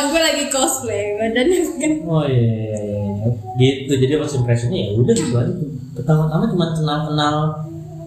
Emang 0.00 0.16
gue 0.16 0.22
lagi 0.24 0.44
cosplay. 0.48 1.12
Badannya 1.12 1.58
bukan. 1.60 1.92
Oh 2.08 2.24
iya, 2.24 2.40
iya, 2.40 2.78
iya, 2.80 2.98
iya. 3.04 3.28
Gitu. 3.52 3.92
Jadi 3.92 4.12
first 4.16 4.40
impressionnya 4.40 4.80
ya 4.80 4.90
udah 4.96 5.12
gitu 5.12 5.34
aja. 5.36 5.52
tuh. 5.52 5.68
Pertama-tama 5.92 6.48
cuma 6.48 6.72
kenal-kenal. 6.72 7.36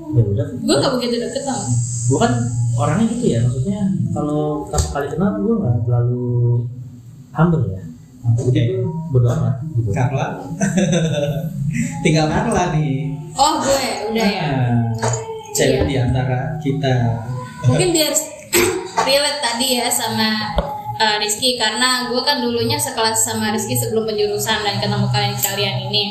Ya 0.10 0.24
udah. 0.26 0.48
Gue 0.58 0.76
gak 0.82 0.94
begitu 0.98 1.22
deket 1.22 1.46
sama. 1.46 1.62
Gue 2.10 2.18
kan 2.18 2.34
orangnya 2.74 3.06
gitu 3.14 3.26
ya. 3.30 3.40
Maksudnya 3.46 3.82
kalau 4.10 4.66
pertama 4.66 4.88
kali 4.90 5.08
kenal 5.14 5.30
gue 5.38 5.54
nggak 5.54 5.78
terlalu 5.86 6.26
humble 7.30 7.64
ya. 7.70 7.82
Jadi 8.42 8.60
gue 8.74 8.90
bodo 9.14 9.28
amat 9.30 9.56
gitu. 9.78 9.90
Carla 9.94 10.28
tinggal 12.04 12.26
Carla 12.26 12.74
nih 12.74 13.14
Oh 13.38 13.62
gue, 13.62 13.86
udah 14.10 14.28
ya. 14.34 14.50
Nah, 14.50 14.90
cewek 15.54 15.78
Iya. 15.78 15.82
di 15.86 15.96
antara 16.00 16.58
kita 16.58 16.94
Mungkin 17.70 17.94
biar 17.94 18.14
relate 19.06 19.40
tadi 19.46 19.68
ya 19.78 19.86
sama 19.90 20.58
uh, 21.00 21.18
Rizky 21.18 21.58
karena 21.58 22.10
gue 22.10 22.22
kan 22.22 22.42
dulunya 22.44 22.78
sekelas 22.78 23.26
sama 23.26 23.54
Rizky 23.54 23.74
sebelum 23.78 24.06
penjurusan 24.06 24.62
dan 24.62 24.76
ketemu 24.78 25.08
kalian 25.10 25.38
kalian 25.38 25.76
ini. 25.90 26.04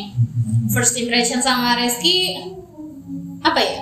First 0.73 0.97
impression 0.97 1.45
sama 1.45 1.77
Rizky 1.79 2.39
apa 3.43 3.61
ya? 3.61 3.81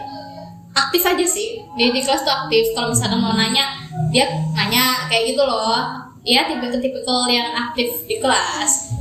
Aktif 0.70 1.02
aja 1.02 1.26
sih 1.26 1.62
di, 1.76 1.84
di 1.92 2.00
kelas 2.02 2.22
tuh 2.24 2.32
aktif. 2.32 2.72
Kalau 2.76 2.92
misalkan 2.92 3.20
mau 3.20 3.34
nanya 3.36 3.76
dia 4.10 4.28
nanya 4.56 5.06
kayak 5.08 5.34
gitu 5.34 5.42
loh. 5.44 6.10
Ya 6.20 6.44
tipe-tipikal 6.44 7.24
yang 7.32 7.48
aktif 7.56 8.04
di 8.04 8.20
kelas. 8.20 8.92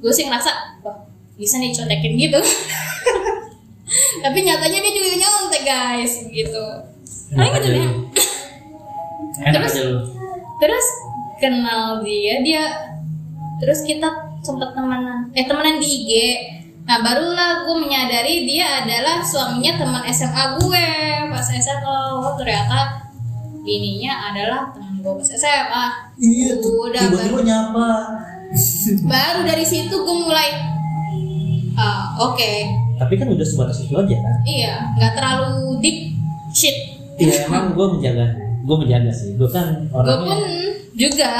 Gue 0.00 0.12
sih 0.12 0.26
ngerasa 0.26 0.82
wah 0.82 1.06
bisa 1.38 1.56
nih 1.56 1.72
contekin 1.72 2.18
gitu. 2.18 2.40
Tapi 4.22 4.38
nyatanya 4.44 4.78
dia 4.82 4.92
juga 4.92 5.10
nyontek 5.18 5.62
guys 5.62 6.12
gitu. 6.28 6.64
Paling 7.30 7.52
gitu 7.54 7.58
aja 7.62 7.68
deh. 7.70 7.86
Terus? 9.40 9.72
aja. 9.72 10.09
Terus 10.60 10.86
kenal 11.36 12.04
dia, 12.04 12.44
dia 12.44 12.64
terus 13.58 13.80
kita 13.82 14.08
sempet 14.40 14.72
temenan, 14.72 15.32
eh 15.32 15.44
temenan 15.44 15.80
di 15.80 15.88
IG. 15.88 16.10
Nah 16.84 17.00
barulah 17.00 17.64
gue 17.64 17.76
menyadari 17.78 18.44
dia 18.44 18.82
adalah 18.82 19.20
suaminya 19.20 19.78
teman 19.78 20.02
SMA 20.06 20.44
gue 20.58 20.86
pas 21.28 21.46
SMA. 21.48 21.96
Oh 22.12 22.36
ternyata 22.36 23.08
bininya 23.60 24.32
adalah 24.32 24.68
teman 24.70 25.00
gue 25.00 25.12
pas 25.14 25.28
SMA. 25.30 25.84
iya 26.18 26.56
tuh 26.58 26.88
Udah, 26.88 27.00
tiba-tiba 27.08 27.40
nyapa 27.40 27.88
baru 29.06 29.40
dari 29.46 29.62
situ 29.62 29.94
gue 29.94 30.16
mulai 30.20 30.50
ah, 31.78 32.18
oke 32.18 32.52
Tapi 32.98 33.14
kan 33.16 33.30
udah 33.30 33.46
sebatas 33.46 33.80
itu 33.80 33.94
aja 33.94 34.16
kan. 34.18 34.34
iya 34.44 34.74
nggak 34.98 35.12
terlalu 35.16 35.78
deep 35.80 35.98
shit 36.50 36.76
Iya 37.16 37.46
emang 37.46 37.72
gue 37.72 37.86
menjaga, 37.96 38.26
gue 38.60 38.76
menjaga 38.76 39.12
sih. 39.12 39.36
Gue 39.36 39.48
kan 39.48 39.86
gue 39.88 39.94
pun 39.94 40.04
orangnya 40.04 40.38
juga 40.90 41.32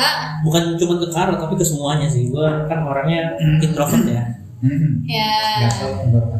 bukan 0.47 0.79
cuma 0.79 0.95
ke 0.97 1.09
Karo 1.13 1.35
tapi 1.37 1.55
ke 1.59 1.65
semuanya 1.65 2.09
sih. 2.09 2.29
Gue 2.33 2.47
kan 2.67 2.85
orangnya 2.85 3.37
introvert 3.61 4.07
ya. 4.07 4.25
Hmm. 4.61 5.01
ya 5.09 5.73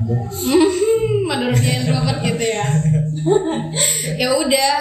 gue. 0.05 0.19
menurutnya 1.31 1.73
introvert 1.81 2.21
gitu 2.21 2.45
ya 2.45 2.69
ya 4.21 4.29
udah 4.37 4.73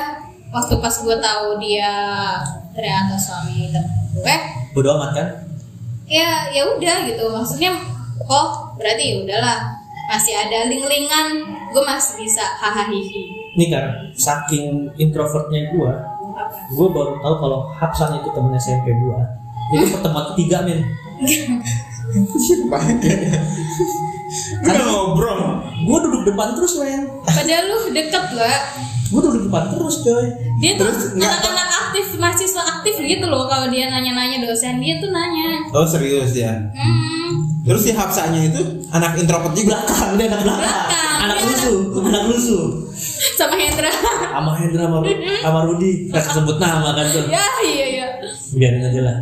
waktu 0.51 0.73
pas 0.81 0.95
gue 0.99 1.17
tahu 1.23 1.47
dia 1.63 1.93
ternyata 2.75 3.15
suami 3.15 3.71
gue 3.71 4.35
Bodoh 4.75 4.99
amat 4.99 5.11
kan? 5.15 5.27
ya 6.09 6.49
ya 6.51 6.67
udah 6.67 7.05
gitu 7.07 7.31
maksudnya 7.31 7.79
oh 8.27 8.75
berarti 8.75 9.03
ya 9.13 9.15
udahlah 9.23 9.59
masih 10.09 10.33
ada 10.33 10.67
link-linkan 10.67 11.39
gue 11.69 11.83
masih 11.85 12.25
bisa 12.25 12.41
hahaha 12.41 12.89
Nih 13.59 13.67
kan 13.67 13.85
saking 14.15 14.65
introvertnya 14.95 15.67
gue, 15.69 15.91
gue 16.71 16.87
baru 16.87 17.19
tahu 17.19 17.35
kalau 17.37 17.59
Hapsan 17.69 18.15
itu 18.15 18.31
temen 18.31 18.55
SMP 18.55 18.87
gue. 18.89 19.19
Itu 19.69 19.85
pertemuan 19.91 20.31
ketiga 20.31 20.63
men. 20.63 20.79
Kan 24.61 24.75
ngobrol. 24.85 25.39
Gue 25.79 25.97
duduk 26.01 26.23
depan 26.25 26.53
terus 26.53 26.77
men. 26.77 27.01
padahal 27.25 27.63
lu 27.65 27.77
deket 27.91 28.25
lah 28.31 28.57
Gue 29.09 29.19
duduk 29.19 29.49
depan 29.49 29.73
terus 29.73 30.05
coy. 30.05 30.25
dia 30.59 30.77
tuh 30.77 30.85
Terus 30.85 31.17
anak-anak 31.17 31.67
aktif 31.81 32.05
mahasiswa 32.15 32.61
aktif 32.69 32.93
gitu 32.99 33.25
loh 33.25 33.49
kalau 33.49 33.65
dia 33.67 33.89
nanya-nanya 33.89 34.37
dosen 34.39 34.77
dia 34.77 35.01
tuh 35.01 35.09
nanya 35.09 35.65
Oh 35.71 35.81
serius 35.83 36.29
ya. 36.31 36.53
hmm, 36.53 37.65
Terus 37.65 37.81
si 37.83 37.91
Hapsanya 37.91 38.45
itu 38.45 38.61
anak 38.87 39.17
introvert 39.17 39.51
juga. 39.51 39.81
Belakang 39.81 40.13
dia 40.13 40.25
anak 40.29 40.41
belakang. 40.43 40.61
Belakang, 40.61 41.17
Anak 41.19 41.35
iya. 41.35 41.47
lusuh, 41.47 41.77
anak 41.99 42.23
lusuh. 42.29 42.65
sama 43.39 43.55
Hendra 43.55 43.91
Sama 44.25 44.51
Hendra 44.55 44.83
sama, 44.85 44.97
sama 45.41 45.59
Rudi. 45.63 46.07
Gak 46.07 46.23
sebut 46.25 46.57
nama 46.57 46.93
kan 46.93 47.05
tuh. 47.07 47.25
ya 47.27 47.43
iya 47.61 47.85
iya 47.89 48.05
Biarin 48.49 48.81
aja 48.81 49.01
lah. 49.03 49.17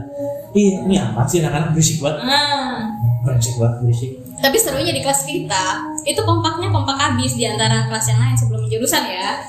Iya, 0.51 0.73
ini 0.83 0.95
apa 0.95 1.21
sih 1.23 1.39
anak-anak 1.39 1.69
berisik 1.71 1.97
banget. 1.99 2.23
nah 2.23 2.87
Berisik 3.21 3.55
banget, 3.57 3.77
berisik. 3.83 4.11
tapi 4.37 4.55
serunya 4.55 4.89
di 4.89 5.01
kelas 5.01 5.21
kita 5.23 5.65
itu 6.03 6.21
kompaknya 6.21 6.69
kompak 6.69 6.93
habis 6.95 7.33
di 7.33 7.43
antara 7.43 7.85
kelas 7.85 8.05
yang 8.07 8.19
lain 8.19 8.33
sebelum 8.33 8.61
penjurusan 8.63 9.03
ya 9.03 9.41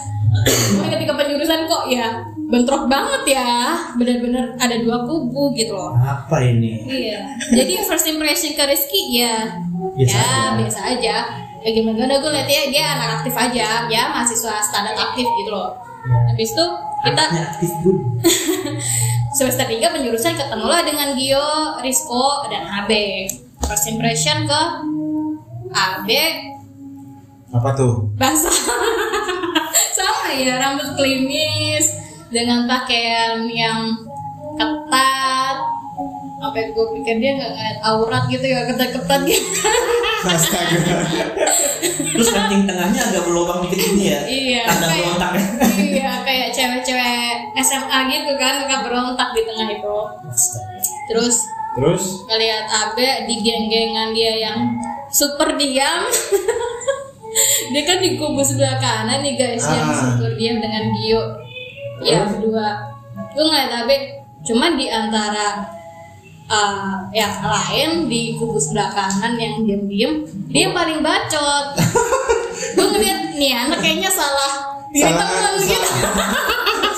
Cuma 0.68 0.88
ketika 0.92 1.12
penjurusan 1.14 1.64
kok 1.64 1.84
ya 1.86 2.08
bentrok 2.48 2.84
banget 2.86 3.22
ya 3.30 3.76
benar-benar 3.94 4.56
ada 4.56 4.76
dua 4.78 5.04
kubu 5.04 5.52
gitu 5.52 5.72
loh 5.72 5.92
Apa 5.94 6.40
ini? 6.42 6.82
iya 6.84 7.20
jadi 7.48 7.80
first 7.82 8.04
impression 8.06 8.52
ke 8.52 8.64
Rizky 8.64 9.02
ya 9.14 9.60
Biasa 9.94 10.10
ya 10.10 10.24
aja. 10.24 10.56
biasa 10.56 10.80
aja 10.88 11.16
ya 11.58 11.70
gimana 11.72 12.14
gue 12.16 12.30
lihat 12.30 12.46
ya 12.46 12.62
dia 12.68 12.84
anak 12.94 13.20
aktif 13.20 13.34
aja 13.34 13.86
ya 13.86 14.02
mahasiswa 14.08 14.58
standar 14.60 14.94
aktif 14.94 15.26
gitu 15.36 15.50
loh 15.50 15.74
Ya. 15.98 16.14
habis 16.30 16.54
itu 16.54 16.64
kita 17.04 17.22
aktif 17.26 17.70
semester 19.36 19.66
3 19.66 19.82
penjurusan 19.92 20.34
ketemulah 20.34 20.80
dengan 20.80 21.12
Gio, 21.12 21.76
Rizko, 21.78 22.48
dan 22.48 22.64
AB. 22.64 22.90
First 23.60 23.86
impression 23.86 24.46
ke 24.46 24.60
AB 25.68 26.08
Apa 27.50 27.68
tuh? 27.76 28.08
basah. 28.14 28.50
Sama 29.98 30.32
ya, 30.32 30.56
rambut 30.56 30.96
klimis 30.96 31.92
dengan 32.30 32.64
pakaian 32.64 33.44
yang 33.50 33.92
ketat. 34.56 35.56
Apa 36.40 36.56
gue 36.72 36.86
pikir 36.96 37.20
dia 37.20 37.36
nggak 37.36 37.52
ngeliat 37.52 37.78
aurat 37.84 38.24
gitu 38.30 38.46
ya, 38.46 38.64
ketat-ketat 38.64 39.20
gitu. 39.26 39.60
Astaga. 40.20 40.96
Terus 42.08 42.28
ranting 42.30 42.66
tengahnya 42.66 43.00
agak 43.04 43.22
berlubang 43.22 43.62
dikit 43.64 43.78
ini 43.92 44.04
ya. 44.08 44.20
iya, 44.24 44.62
Tanda 44.66 44.86
kayak 44.86 44.98
berontak 45.04 45.30
ya. 45.32 45.44
iya 45.78 46.10
kayak 46.26 46.48
cewek-cewek 46.50 47.30
SMA 47.56 47.98
gitu 48.08 48.32
kan, 48.34 48.52
suka 48.58 48.76
berontak 48.82 49.28
di 49.30 49.42
tengah 49.46 49.68
itu. 49.70 49.96
Astaga. 50.24 50.78
Terus 51.06 51.36
Terus 51.68 52.04
ngelihat 52.26 52.64
Abe 52.66 53.08
di 53.24 53.38
geng-gengan 53.38 54.10
dia 54.10 54.34
yang 54.40 54.58
super 55.06 55.54
diam 55.54 56.02
dia 57.70 57.82
kan 57.86 58.02
di 58.02 58.18
kubu 58.18 58.42
sebelah 58.42 58.76
kanan 58.76 59.22
nih 59.22 59.38
guys 59.38 59.62
yang 59.62 59.86
Ah. 59.86 59.94
super 59.94 60.34
diam 60.34 60.58
dengan 60.58 60.90
Gio 60.90 61.22
ya 62.00 62.26
berdua 62.26 62.82
gue 63.30 63.40
ngeliat 63.40 63.70
Abe 63.78 63.96
cuma 64.42 64.74
di 64.74 64.90
antara 64.90 65.70
uh, 66.48 67.06
yang 67.10 67.34
lain 67.38 67.90
di 68.06 68.34
kubu 68.34 68.56
sebelah 68.56 68.90
kanan 68.90 69.36
yang 69.36 69.62
diam-diam 69.62 70.12
dia 70.48 70.66
yang 70.66 70.74
paling 70.74 71.00
bacot 71.00 71.66
gue 72.74 72.86
ngeliat 72.86 73.20
nih 73.34 73.52
anak 73.54 73.78
kayaknya 73.78 74.08
salah 74.08 74.52
pilih 74.88 75.04
Salah- 75.06 75.20
temen 75.22 75.54
gitu 75.62 75.88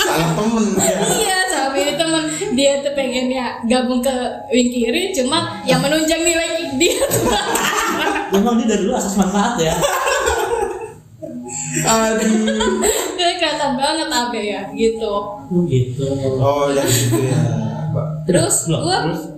salah 0.00 0.30
temen 0.32 0.64
ya. 0.76 0.96
iya 1.12 1.38
sama 1.46 1.74
ini 1.76 1.92
temen 1.94 2.22
dia 2.50 2.72
tuh 2.80 2.92
pengennya 2.92 3.44
gabung 3.64 4.00
ke 4.00 4.14
wing 4.48 4.70
kiri 4.70 5.10
cuma 5.12 5.60
yang 5.62 5.78
menunjang 5.78 6.20
nilai 6.20 6.48
dia 6.74 7.02
tuh 7.04 7.28
Memang 8.30 8.56
dia 8.56 8.70
dari 8.70 8.86
dulu 8.86 8.94
asas 8.94 9.18
manfaat 9.18 9.58
ya. 9.58 9.74
Aduh. 11.82 12.78
dia 13.14 13.30
kelihatan 13.36 13.74
banget 13.74 14.06
abe 14.06 14.40
ya 14.44 14.62
gitu 14.70 15.10
Oh 15.50 15.62
gitu. 15.66 16.06
Oh 16.38 16.70
yang 16.70 16.86
gitu 16.86 17.18
ya. 17.26 17.42
Terus 18.22 18.70
terus? 18.70 19.29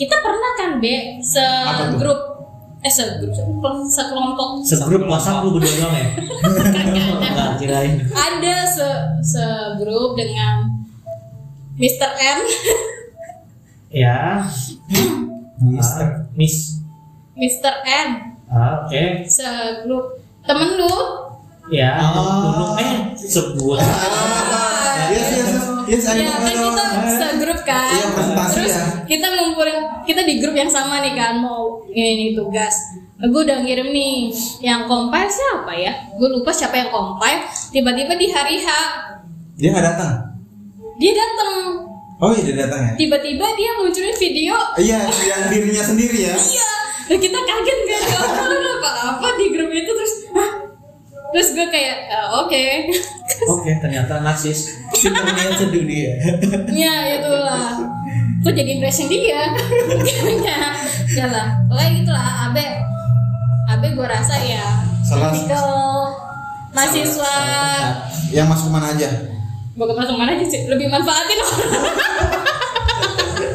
Kita 0.00 0.16
pernah 0.18 0.50
kan 0.56 0.70
be 0.78 1.20
Apa 1.20 1.28
tuh? 1.84 1.86
segrup 1.92 2.20
eh 2.80 2.88
segrup 2.88 3.28
se- 3.30 3.44
sekelompok 3.92 4.48
Segrup 4.64 5.04
WhatsApp 5.04 5.44
lu 5.44 5.50
berdua 5.52 5.74
doang 5.76 5.94
ya? 5.94 6.08
Enggak 7.20 7.50
kirain. 7.58 7.92
ada 8.08 8.56
se 8.64 8.88
segrup 9.22 10.16
dengan 10.16 10.80
Mr. 11.76 12.10
M 12.10 12.38
Ya. 13.90 14.46
Mister. 15.58 16.06
Ah, 16.06 16.30
Miss. 16.32 16.78
Mr. 17.34 17.74
M 17.84 18.10
Ah, 18.46 18.82
oke. 18.82 19.02
segrup 19.26 20.16
temen 20.42 20.70
lu 20.74 20.92
Ya, 21.70 21.90
Oh. 22.02 22.74
eh 22.76 23.14
sebut. 23.14 23.78
Ah, 23.78 25.06
yes 25.08 25.28
yes 25.30 25.50
yes. 25.86 26.04
I 26.04 26.18
ya 26.20 26.30
kan 26.32 26.50
kita 26.50 26.84
segrup 27.08 27.60
kan 27.62 27.90
Iya, 27.92 28.06
presentasi 28.10 28.54
terus 28.56 28.72
ya. 28.72 28.82
kita 29.06 29.26
ngumpulin 29.28 29.76
kita 30.02 30.22
di 30.22 30.38
grup 30.38 30.52
yang 30.52 30.66
sama 30.66 30.98
nih 31.00 31.14
kan 31.14 31.38
mau 31.38 31.82
ini 31.88 32.32
tugas 32.32 32.74
gue 33.16 33.40
udah 33.40 33.60
ngirim 33.60 33.88
nih 33.88 34.30
yang 34.60 34.86
compile 34.86 35.26
siapa 35.26 35.70
ya 35.72 35.92
gue 36.10 36.28
lupa 36.30 36.50
siapa 36.50 36.74
yang 36.74 36.88
compile 36.88 37.42
tiba-tiba 37.68 38.14
di 38.14 38.26
hari 38.28 38.56
H 38.58 38.68
Dia 39.54 39.70
nggak 39.70 39.86
datang. 39.86 40.12
dia 40.96 41.12
datang 41.12 41.54
Oh 42.16 42.30
iya 42.30 42.42
dia 42.44 42.56
datang 42.60 42.80
ya. 42.82 42.92
tiba-tiba 42.96 43.46
dia 43.52 43.70
munculin 43.76 44.14
video 44.14 44.54
Iya 44.76 44.98
yang 45.06 45.42
dirinya 45.48 45.84
sendiri 45.84 46.18
ya. 46.24 46.34
iya 46.34 46.70
dan 47.06 47.18
kita 47.18 47.38
kaget 47.40 47.78
kan 47.84 48.02
ya 48.06 48.18
apa 48.72 48.90
apa 49.12 49.28
di 49.34 49.50
grup 49.50 49.66
itu? 49.68 49.90
Terus 51.30 51.48
gue 51.52 51.66
kayak 51.66 51.96
"Eh, 52.08 52.28
oke. 52.36 52.64
Oke, 53.48 53.70
ternyata 53.78 54.20
narsis. 54.20 54.68
Superman 54.92 55.54
sedunia. 55.54 56.12
ya 56.68 56.94
itulah. 57.14 57.78
Kok 58.40 58.52
jadi 58.52 58.70
impression 58.74 59.06
dia. 59.06 59.48
Ya 60.40 60.58
ya 61.10 61.26
lah 61.26 61.46
pokoknya 61.66 61.90
gitulah. 61.96 62.24
Abe 62.46 62.64
abe 63.66 63.86
gue 63.90 64.02
rasa 64.02 64.34
ya 64.38 64.64
Salah- 65.00 65.30
mahasiswa. 66.70 67.34
Yang 68.30 68.46
masuk 68.48 68.68
mana 68.68 68.90
aja? 68.90 69.08
bukan 69.72 69.96
masuk 69.96 70.12
mana 70.14 70.34
aja 70.34 70.44
sih? 70.44 70.66
Lebih 70.66 70.86
manfaatin 70.86 71.38
orang. 71.40 71.72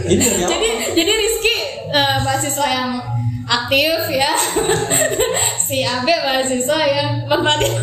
Jadi 0.06 0.68
jadi 0.94 1.12
Rizky 1.14 1.56
eh, 1.88 2.18
mahasiswa 2.22 2.66
yang 2.66 2.90
aktif 3.46 4.10
ya 4.10 4.34
si 5.68 5.86
Abe 5.86 6.14
mahasiswa 6.26 6.78
yang 6.86 7.10
manfaatin 7.30 7.74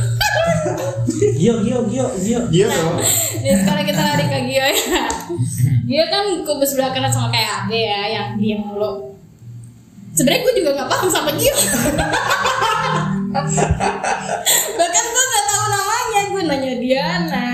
Gio, 1.42 1.58
Gio, 1.62 1.82
Gio, 1.90 2.06
Gio. 2.22 2.40
Iya 2.54 2.66
dong. 2.70 2.98
Jadi 3.42 3.56
sekarang 3.66 3.84
kita 3.86 4.00
lari 4.02 4.24
ke 4.30 4.38
Gio 4.46 4.62
ya. 4.62 5.02
Gio 5.82 6.04
kan 6.06 6.24
kubu 6.46 6.62
sebelah 6.62 6.94
kanan 6.94 7.10
sama 7.10 7.34
kayak 7.34 7.66
Abe 7.66 7.78
ya, 7.82 8.02
yang 8.10 8.26
diam 8.38 8.62
mulu. 8.62 9.18
Sebenarnya 10.14 10.40
gue 10.46 10.54
juga 10.62 10.70
nggak 10.78 10.88
paham 10.88 11.08
sama 11.10 11.30
Gio. 11.34 11.50
Bahkan 14.78 15.04
gue 15.10 15.24
nggak 15.26 15.44
tahu 15.50 15.64
namanya, 15.66 16.20
gue 16.30 16.42
nanya 16.46 16.72
Diana. 16.78 17.46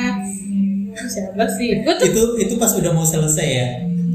Siapa 1.09 1.45
sih? 1.57 1.81
Gue 1.81 1.95
tuh 1.97 2.07
itu 2.13 2.23
itu 2.45 2.55
pas 2.61 2.73
udah 2.77 2.93
mau 2.93 3.07
selesai 3.09 3.49
ya. 3.49 3.69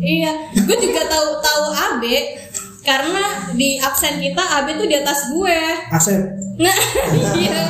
iya, 0.03 0.51
gue 0.51 0.77
juga 0.83 1.01
tahu 1.07 1.39
tahu 1.39 1.63
Abe 1.71 2.35
karena 2.83 3.49
di 3.55 3.79
absen 3.79 4.19
kita 4.19 4.43
Abe 4.43 4.75
tuh 4.75 4.87
di 4.87 4.95
atas 4.99 5.31
gue. 5.31 5.59
Asep. 5.89 6.21
Nah, 6.59 6.77
iya. 7.39 7.63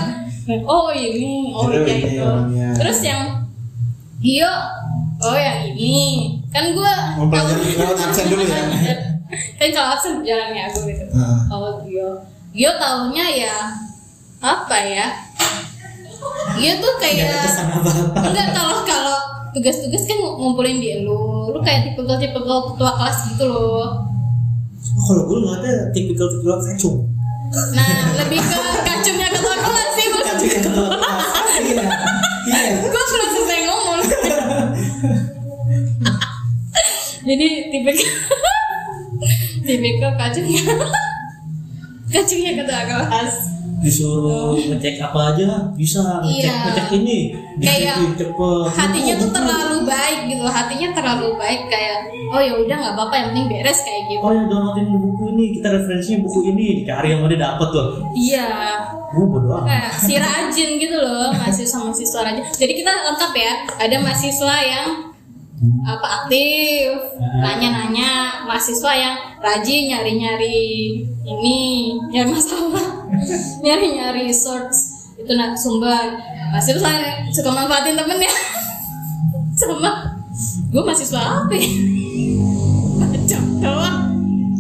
Oh 0.68 0.92
ini, 0.92 1.56
oh 1.56 1.72
iya 1.72 1.96
itu. 2.04 2.20
orangnya. 2.20 2.76
Terus 2.76 3.00
yang 3.06 3.48
Gio, 4.20 4.52
oh 5.24 5.38
yang 5.38 5.72
ini. 5.72 6.40
kan 6.54 6.70
gue 6.70 6.94
Mempelajari 7.18 7.82
lewat 7.82 7.98
absen 8.06 8.26
dulu 8.30 8.44
ya? 8.46 8.62
kan 9.60 9.68
kalau 9.74 9.90
absen 9.98 10.22
jalannya 10.22 10.70
aku 10.70 10.86
gitu 10.86 11.06
Heeh. 11.10 11.40
kalau 11.50 11.82
Gio 11.82 12.10
Gio 12.54 12.72
taunya 12.78 13.26
ya 13.26 13.56
apa 14.38 14.78
ya 14.78 15.08
Gio 16.62 16.74
tuh 16.78 16.94
kayak 17.02 17.26
enggak 18.22 18.48
kalau 18.54 18.86
kalau 18.86 19.18
tugas-tugas 19.50 20.06
kan 20.06 20.18
ngumpulin 20.22 20.78
dia 20.78 21.02
lu 21.02 21.50
lu 21.50 21.60
kayak 21.66 21.90
tipe 21.90 22.06
tipe 22.06 22.38
ketua 22.38 22.92
kelas 23.02 23.18
gitu 23.34 23.50
loh 23.50 24.13
Oh, 24.84 25.04
kalau 25.08 25.24
gue 25.26 25.38
ngeliatnya 25.40 25.76
tipikal-tipikal 25.96 26.60
kacung. 26.60 26.98
nah 27.54 28.18
lebih 28.18 28.42
ke 28.42 28.58
kacungnya 28.82 29.30
ketua 29.30 29.56
kelas 29.56 29.90
sih 29.94 30.06
Kacung 30.10 30.26
maksudnya 30.26 30.50
yang 30.50 30.64
ketua 30.66 30.88
kelas. 30.90 31.28
Iya. 31.64 31.86
Iya. 32.44 32.72
gue 32.82 33.04
belum 33.14 33.30
selesai 33.32 33.60
ngomong 33.64 34.00
jadi 37.24 37.48
tipe 37.72 37.92
ke 40.02 40.10
kacungnya 40.20 40.62
kacungnya 42.12 42.52
ketua 42.60 42.82
kelas 42.84 43.34
disuruh 43.84 44.56
ngecek 44.56 44.96
apa 44.98 45.36
aja 45.36 45.50
bisa 45.76 46.00
ngecek 46.24 46.40
Iya. 46.48 46.64
ngecek 46.66 46.88
ini. 46.98 47.20
Kayak 47.60 47.96
cepet. 48.16 48.66
hatinya 48.74 49.14
tuh 49.14 49.28
Oh, 49.28 49.34
terlalu 49.36 49.78
baik 49.84 50.20
gitu 50.26 50.46
hatinya 50.48 50.88
terlalu 50.92 51.28
baik 51.36 51.62
kayak 51.68 51.98
oh 52.32 52.40
ya 52.40 52.54
udah 52.56 52.76
nggak 52.80 52.94
apa-apa 52.96 53.14
yang 53.14 53.28
penting 53.30 53.46
beres 53.52 53.80
kayak 53.84 54.02
gitu. 54.08 54.24
Oh 54.24 54.32
ya 54.32 54.44
downloadin 54.48 54.88
buku 54.90 55.24
ini 55.30 55.46
kita 55.54 55.68
referensinya 55.70 56.20
buku 56.24 56.40
ini 56.50 56.66
dicari 56.82 57.08
yang 57.12 57.22
udah 57.22 57.38
dapet 57.38 57.68
tuh. 57.70 57.88
Iya. 58.16 58.48
Gue 59.14 59.26
bodo 59.30 59.50
amat. 59.54 59.68
Kayak 59.68 59.92
si 60.00 60.14
rajin 60.18 60.70
gitu 60.80 60.96
loh 60.98 61.30
mahasiswa 61.30 61.78
mahasiswa 61.84 62.20
rajin. 62.24 62.44
Jadi 62.50 62.74
kita 62.74 62.92
lengkap 63.12 63.32
ya 63.36 63.52
ada 63.78 63.96
mahasiswa 64.00 64.56
yang 64.60 64.88
apa 65.88 66.08
aktif 66.26 66.92
nanya-nanya 67.40 68.12
mahasiswa 68.44 68.92
yang 68.92 69.16
rajin 69.40 69.88
nyari-nyari 69.88 71.00
ini 71.24 71.58
nyari 72.12 72.30
masalah 72.30 72.93
nyari-nyari 73.64 74.30
source 74.30 75.14
itu 75.16 75.32
nak 75.34 75.54
sumber. 75.56 76.18
Mahasiswa 76.52 76.90
yang 76.90 77.30
suka 77.30 77.50
manfaatin 77.50 77.98
temennya 77.98 78.30
sama. 79.60 79.92
Gue 80.70 80.82
mahasiswa 80.82 81.22
apa 81.46 81.54
ya? 81.54 81.70
Macam 83.02 83.42
doang. 83.58 84.00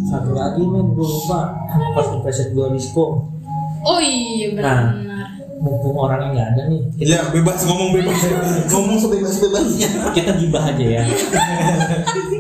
Satu 0.06 0.32
lagi 0.32 0.62
men 0.62 0.94
gue 0.94 1.08
lupa. 1.08 1.54
Pas 1.94 2.08
impression 2.12 2.48
gue 2.52 2.68
disco 2.74 3.34
oh 3.84 4.00
iya 4.00 4.56
benar. 4.56 4.96
mumpung 5.60 5.96
orangnya 5.96 6.28
nggak 6.32 6.48
ada 6.56 6.63
nih 6.68 6.82
kita, 6.96 7.08
Ya 7.08 7.22
bebas 7.32 7.63
ngomong 7.63 7.92
bebas. 7.92 8.16
Ngomong 8.68 8.96
sebebas 8.96 9.36
bebasnya. 9.39 9.89
kita 10.12 10.32
gibah 10.36 10.72
aja 10.72 10.86
ya. 11.00 11.04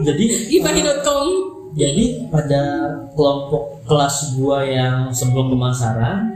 Jadi 0.03 0.25
gibahi.com 0.51 1.27
jadi 1.73 2.03
pada 2.27 2.61
kelompok 3.11 3.81
kelas 3.83 4.35
gua 4.35 4.61
yang 4.61 5.09
sebelum 5.09 5.49
pemasaran 5.49 6.29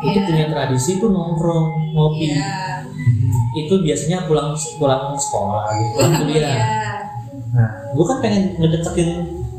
itu 0.00 0.12
Iya. 0.12 0.26
punya 0.26 0.46
tradisi 0.46 0.98
tuh 0.98 1.08
nongkrong 1.08 1.94
ngopi 1.94 2.28
Iya. 2.28 2.82
itu 3.56 3.74
biasanya 3.80 4.26
pulang 4.26 4.50
pulang 4.76 5.14
sekolah 5.14 5.64
gitu 5.72 5.90
pulang 5.96 6.12
kuliah 6.20 6.42
Iya. 6.50 6.66
nah 7.54 7.70
gua 7.94 8.04
kan 8.10 8.18
pengen 8.20 8.42
ngedeketin 8.56 9.10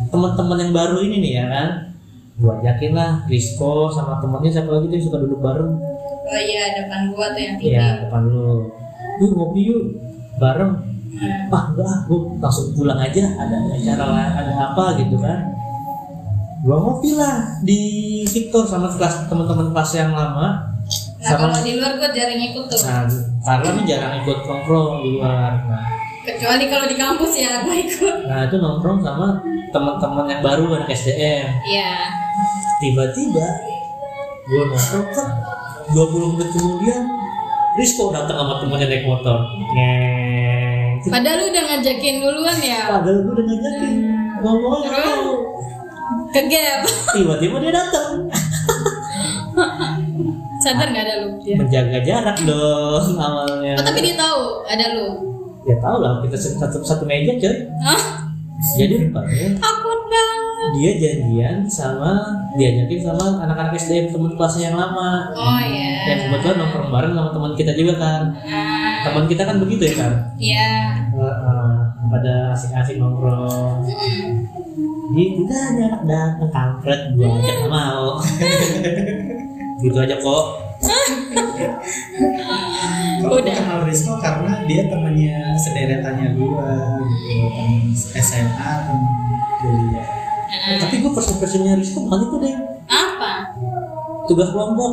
teman-teman 0.08 0.58
yang 0.60 0.72
baru 0.72 0.98
ini 1.02 1.18
nih 1.18 1.34
ya 1.34 1.46
kan 1.48 1.70
gua 2.36 2.60
ajakin 2.60 2.92
lah 2.92 3.24
Rizko 3.26 3.88
sama 3.88 4.20
temennya 4.20 4.52
siapa 4.52 4.70
lagi 4.70 4.86
tuh 4.86 4.96
yang 4.96 5.06
suka 5.06 5.18
duduk 5.20 5.40
bareng 5.40 5.72
Oh 6.26 6.42
iya 6.42 6.74
depan 6.76 7.14
gua 7.14 7.30
tuh 7.32 7.40
yang 7.40 7.56
tinggi. 7.56 7.78
Iya 7.78 7.88
depan 8.02 8.22
lu 8.26 8.68
yuk 9.16 9.32
ngopi 9.32 9.62
yuk 9.64 9.84
bareng 10.38 10.74
Hmm. 11.16 11.48
ah 11.48 11.72
enggak 11.72 11.88
ah 11.88 12.00
gua 12.06 12.28
langsung 12.44 12.76
pulang 12.76 13.00
aja 13.00 13.24
ada 13.40 13.56
acara 13.72 14.04
ada 14.36 14.52
apa 14.68 15.00
gitu 15.00 15.16
kan 15.16 15.48
gua 16.60 16.76
ngopi 16.78 17.16
lah 17.16 17.56
di 17.64 17.80
Victor 18.26 18.68
sama 18.68 18.92
kelas 18.92 19.24
teman-teman 19.26 19.72
kelas 19.72 19.92
yang 19.96 20.12
lama 20.12 20.76
Nah 21.16 21.40
kalau 21.40 21.56
di 21.58 21.80
luar 21.80 21.96
gua 21.96 22.12
jarang 22.12 22.36
ikut 22.38 22.68
tuh. 22.68 22.78
nah 22.84 23.08
karena 23.56 23.80
nih 23.80 23.86
jarang 23.88 24.14
ikut 24.20 24.38
nongkrong 24.44 24.92
di 25.02 25.10
luar 25.16 25.52
nah, 25.64 25.88
Kecuali 26.22 26.66
kalau 26.68 26.86
di 26.86 26.96
kampus 26.96 27.32
ya 27.34 27.64
gua 27.64 27.76
ikut. 27.80 28.16
nah 28.28 28.40
itu 28.44 28.56
nongkrong 28.60 29.00
sama 29.00 29.40
teman-teman 29.72 30.26
yang 30.28 30.42
baru 30.44 30.68
anak 30.76 30.92
SDM 30.92 31.48
Iya. 31.64 31.92
tiba-tiba 32.78 33.48
gua 34.46 34.64
nongkrong 34.68 35.08
kan 35.10 35.28
20 35.96 36.34
menit 36.36 36.50
kemudian 36.52 37.02
Rizko 37.76 38.08
datang 38.10 38.38
sama 38.38 38.54
temannya 38.58 38.88
naik 38.88 39.04
motor 39.04 39.38
Ngeng. 39.76 40.96
Padahal 41.06 41.38
lu 41.38 41.46
udah 41.50 41.64
ngajakin 41.68 42.16
duluan 42.18 42.58
ya. 42.58 42.82
padahal 42.90 43.18
gua 43.22 43.34
udah 43.36 43.46
ngajakin 43.46 43.92
ngomongnya 44.40 44.80
nggak 44.82 45.04
tahu. 45.04 45.30
Ke 46.32 46.42
gap. 46.48 46.80
tiba-tiba 47.12 47.56
dia 47.60 47.72
datang 47.72 48.10
Sadar 50.64 50.88
nggak 50.88 51.04
ada 51.04 51.16
lu? 51.22 51.30
Dia. 51.40 51.56
menjaga 51.56 52.00
jarak 52.02 52.38
dong 52.42 53.08
awalnya 53.16 53.74
Oh 53.76 53.84
tapi 53.84 54.00
dia 54.02 54.16
tahu 54.16 54.42
ada 54.66 54.86
lu. 54.94 55.08
ya 55.64 55.76
tau 55.78 55.98
lah 55.98 56.22
kita 56.22 56.36
satu 56.38 56.78
satu 56.80 57.04
meja 57.04 57.34
coy 57.36 57.56
Hah? 57.82 58.02
jadi 58.76 58.94
rupanya 59.04 59.48
Takut 59.58 60.00
banget. 60.08 60.45
Dia 60.74 60.92
janjian 60.98 61.58
sama 61.68 62.12
diajakin 62.56 63.00
sama 63.04 63.44
anak-anak 63.44 63.76
SDM 63.76 64.10
teman 64.10 64.32
kelasnya 64.34 64.72
yang 64.72 64.78
lama. 64.80 65.30
Oh 65.36 65.60
iya. 65.62 65.94
yang 66.08 66.20
kebetulan 66.30 66.56
nongkrong 66.58 66.90
bareng 66.90 67.14
sama 67.14 67.30
teman 67.30 67.54
kita 67.54 67.72
juga 67.76 67.94
kan. 68.00 68.22
Nah, 68.34 69.04
teman 69.06 69.26
kita 69.28 69.44
kan 69.44 69.56
begitu 69.60 69.84
ya 69.86 69.96
kan 70.02 70.14
Iya. 70.36 70.72
Heeh, 71.12 71.70
pada 72.08 72.34
asik-asik 72.52 72.98
nongkrong. 72.98 73.86
Gitu 75.14 75.42
dah 75.46 75.62
ada 75.72 75.84
anak 75.86 76.02
datang 76.10 76.50
kampret 76.50 77.02
gua 77.14 77.38
aja 77.38 77.52
nggak 77.54 77.70
mau 77.72 78.08
gitu 79.84 79.98
aja 80.02 80.16
kok. 80.18 80.46
Gue 83.16 83.42
Udah. 83.42 83.54
kenal 83.58 83.80
Rizko 83.88 84.22
karena 84.22 84.62
dia 84.70 84.86
temannya 84.86 85.58
sederetannya 85.58 86.38
gue 86.38 86.70
gitu. 87.10 87.48
SMA 88.22 88.72
temen 88.86 89.02
kuliah. 89.58 90.06
Eh, 90.58 90.78
tapi 90.78 90.96
gue 90.98 91.12
first 91.12 91.32
impressionnya 91.32 91.76
Rizko 91.76 92.00
bukan 92.02 92.20
itu 92.22 92.36
deh 92.42 92.56
Apa? 92.86 93.32
tugas 94.26 94.50
kelompok 94.50 94.92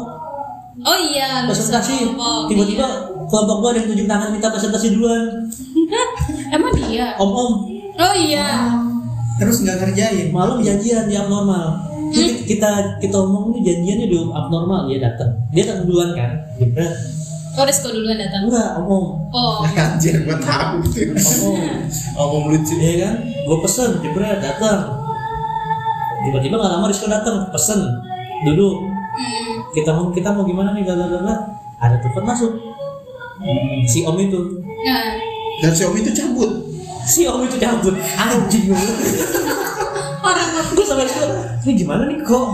Oh 0.79 0.98
iya, 0.98 1.44
presentasi 1.44 2.11
tiba-tiba 2.46 2.87
kelompok 3.25 3.57
gua 3.59 3.70
ada 3.70 3.79
yang 3.79 3.88
tunjuk 3.88 4.07
tangan 4.07 4.29
minta 4.31 4.48
presentasi 4.48 4.87
duluan 4.90 5.22
Iya. 5.62 6.03
Emang 6.51 6.72
dia? 6.75 7.12
om 7.16 7.31
om 7.31 7.53
Oh 7.94 8.14
iya. 8.14 8.72
Terus 9.35 9.61
nggak 9.61 9.79
ngerjain. 9.79 10.29
malam 10.31 10.59
janjian 10.59 11.05
di 11.05 11.14
abnormal 11.14 11.77
Jadi 12.09 12.44
kita 12.46 12.70
kita 12.98 13.16
omong 13.18 13.53
nih 13.53 13.62
janjiannya 13.64 14.07
di 14.07 14.16
abnormal 14.27 14.85
dia 14.87 14.98
datang 15.03 15.31
dia 15.48 15.62
datang 15.62 15.85
duluan 15.85 16.12
kan 16.12 16.31
jebret 16.57 16.92
Oh 17.53 17.62
Rizko 17.62 17.88
duluan 17.90 18.16
datang. 18.16 18.48
enggak 18.48 18.68
om 18.79 18.88
om 18.88 19.05
Oh. 19.29 19.61
Anjir 19.62 20.20
gua 20.22 20.37
tahu 20.38 20.81
gitu. 20.88 21.12
om 21.44 21.53
om 21.53 21.61
Ngomong 22.14 22.44
lucu. 22.51 22.75
Iya 22.75 22.94
kan 23.03 23.14
gua 23.44 23.57
pesen 23.61 24.01
jebret 24.01 24.40
datang 24.40 25.01
tiba-tiba 26.22 26.54
nggak 26.56 26.72
lama 26.72 26.87
Rizko 26.87 27.06
datang 27.06 27.48
pesen 27.48 27.80
duduk 28.44 28.90
Hmm. 29.12 29.61
kita 29.76 29.92
mau 29.92 30.08
kita 30.08 30.32
mau 30.32 30.40
gimana 30.40 30.72
nih 30.72 30.88
gagal-gagal? 30.88 31.37
Ada 31.76 32.00
telepon 32.00 32.24
masuk. 32.24 32.52
Si 33.85 34.00
om 34.02 34.16
itu. 34.16 34.40
Nah, 34.82 35.20
Dan 35.61 35.68
Xiaomi 35.70 36.00
itu 36.00 36.16
cabut. 36.16 36.48
si 37.04 37.28
om 37.28 37.44
itu 37.44 37.61
cabut. 37.61 37.92
Anjing. 38.16 38.72
Orang 40.22 40.48
gue 40.72 40.80
sampai 40.80 41.04
situ 41.04 41.28
ini 41.62 41.72
gimana 41.76 42.08
nih 42.08 42.24
kok? 42.24 42.46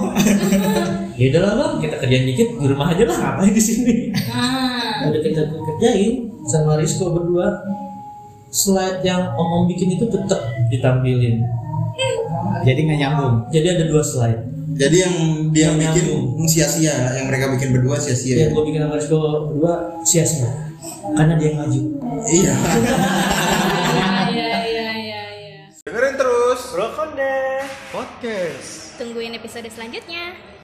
Ya 1.14 1.31
udah 1.31 1.40
lah 1.40 1.52
bang 1.54 1.72
kita 1.78 1.94
kerjain 1.96 2.26
dikit 2.26 2.48
di 2.57 2.66
rumah 2.66 2.90
aja 2.90 3.04
lah 3.04 3.16
ngapain 3.16 3.54
di 3.54 3.62
sini? 3.62 3.94
Nah, 4.11 5.07
udah 5.07 5.20
kita 5.20 5.46
kerjain 5.46 6.26
sama 6.42 6.74
Rizko 6.74 7.14
berdua. 7.14 7.54
Slide 8.48 9.04
yang 9.04 9.31
om 9.31 9.46
om 9.46 9.62
bikin 9.64 9.94
itu 9.94 10.11
tetap 10.11 10.42
ditampilin 10.66 11.38
Jadi 12.61 12.80
nggak 12.80 12.98
nyambung. 12.98 13.34
jadi 13.48 13.66
ada 13.72 13.84
dua 13.87 14.02
slide 14.02 14.40
Jadi 14.70 14.96
yang 14.96 15.14
dia 15.50 15.64
Yang 15.64 15.74
bikin 15.80 16.04
nyambung. 16.06 16.46
sia-sia, 16.46 16.94
yang 17.12 17.26
mereka 17.26 17.50
bikin 17.50 17.68
berdua 17.72 17.96
sia-sia. 17.96 18.34
yang 18.38 18.50
gue 18.52 18.62
bikin 18.64 18.80
sama 18.80 18.94
Rizko 18.94 19.18
berdua 19.48 19.72
sia-sia 20.02 20.50
karena 21.11 21.34
dia 21.34 21.50
maju 21.52 21.80
Iya. 22.24 22.52
iya 24.28 24.50
iya 24.62 24.88
iya 24.94 25.22
iya. 25.32 25.61
Dengerin 25.80 26.14
terus 26.14 26.61
Brokonde 26.70 27.37
podcast. 27.88 28.94
Tungguin 28.96 29.32
episode 29.32 29.66
selanjutnya. 29.66 30.58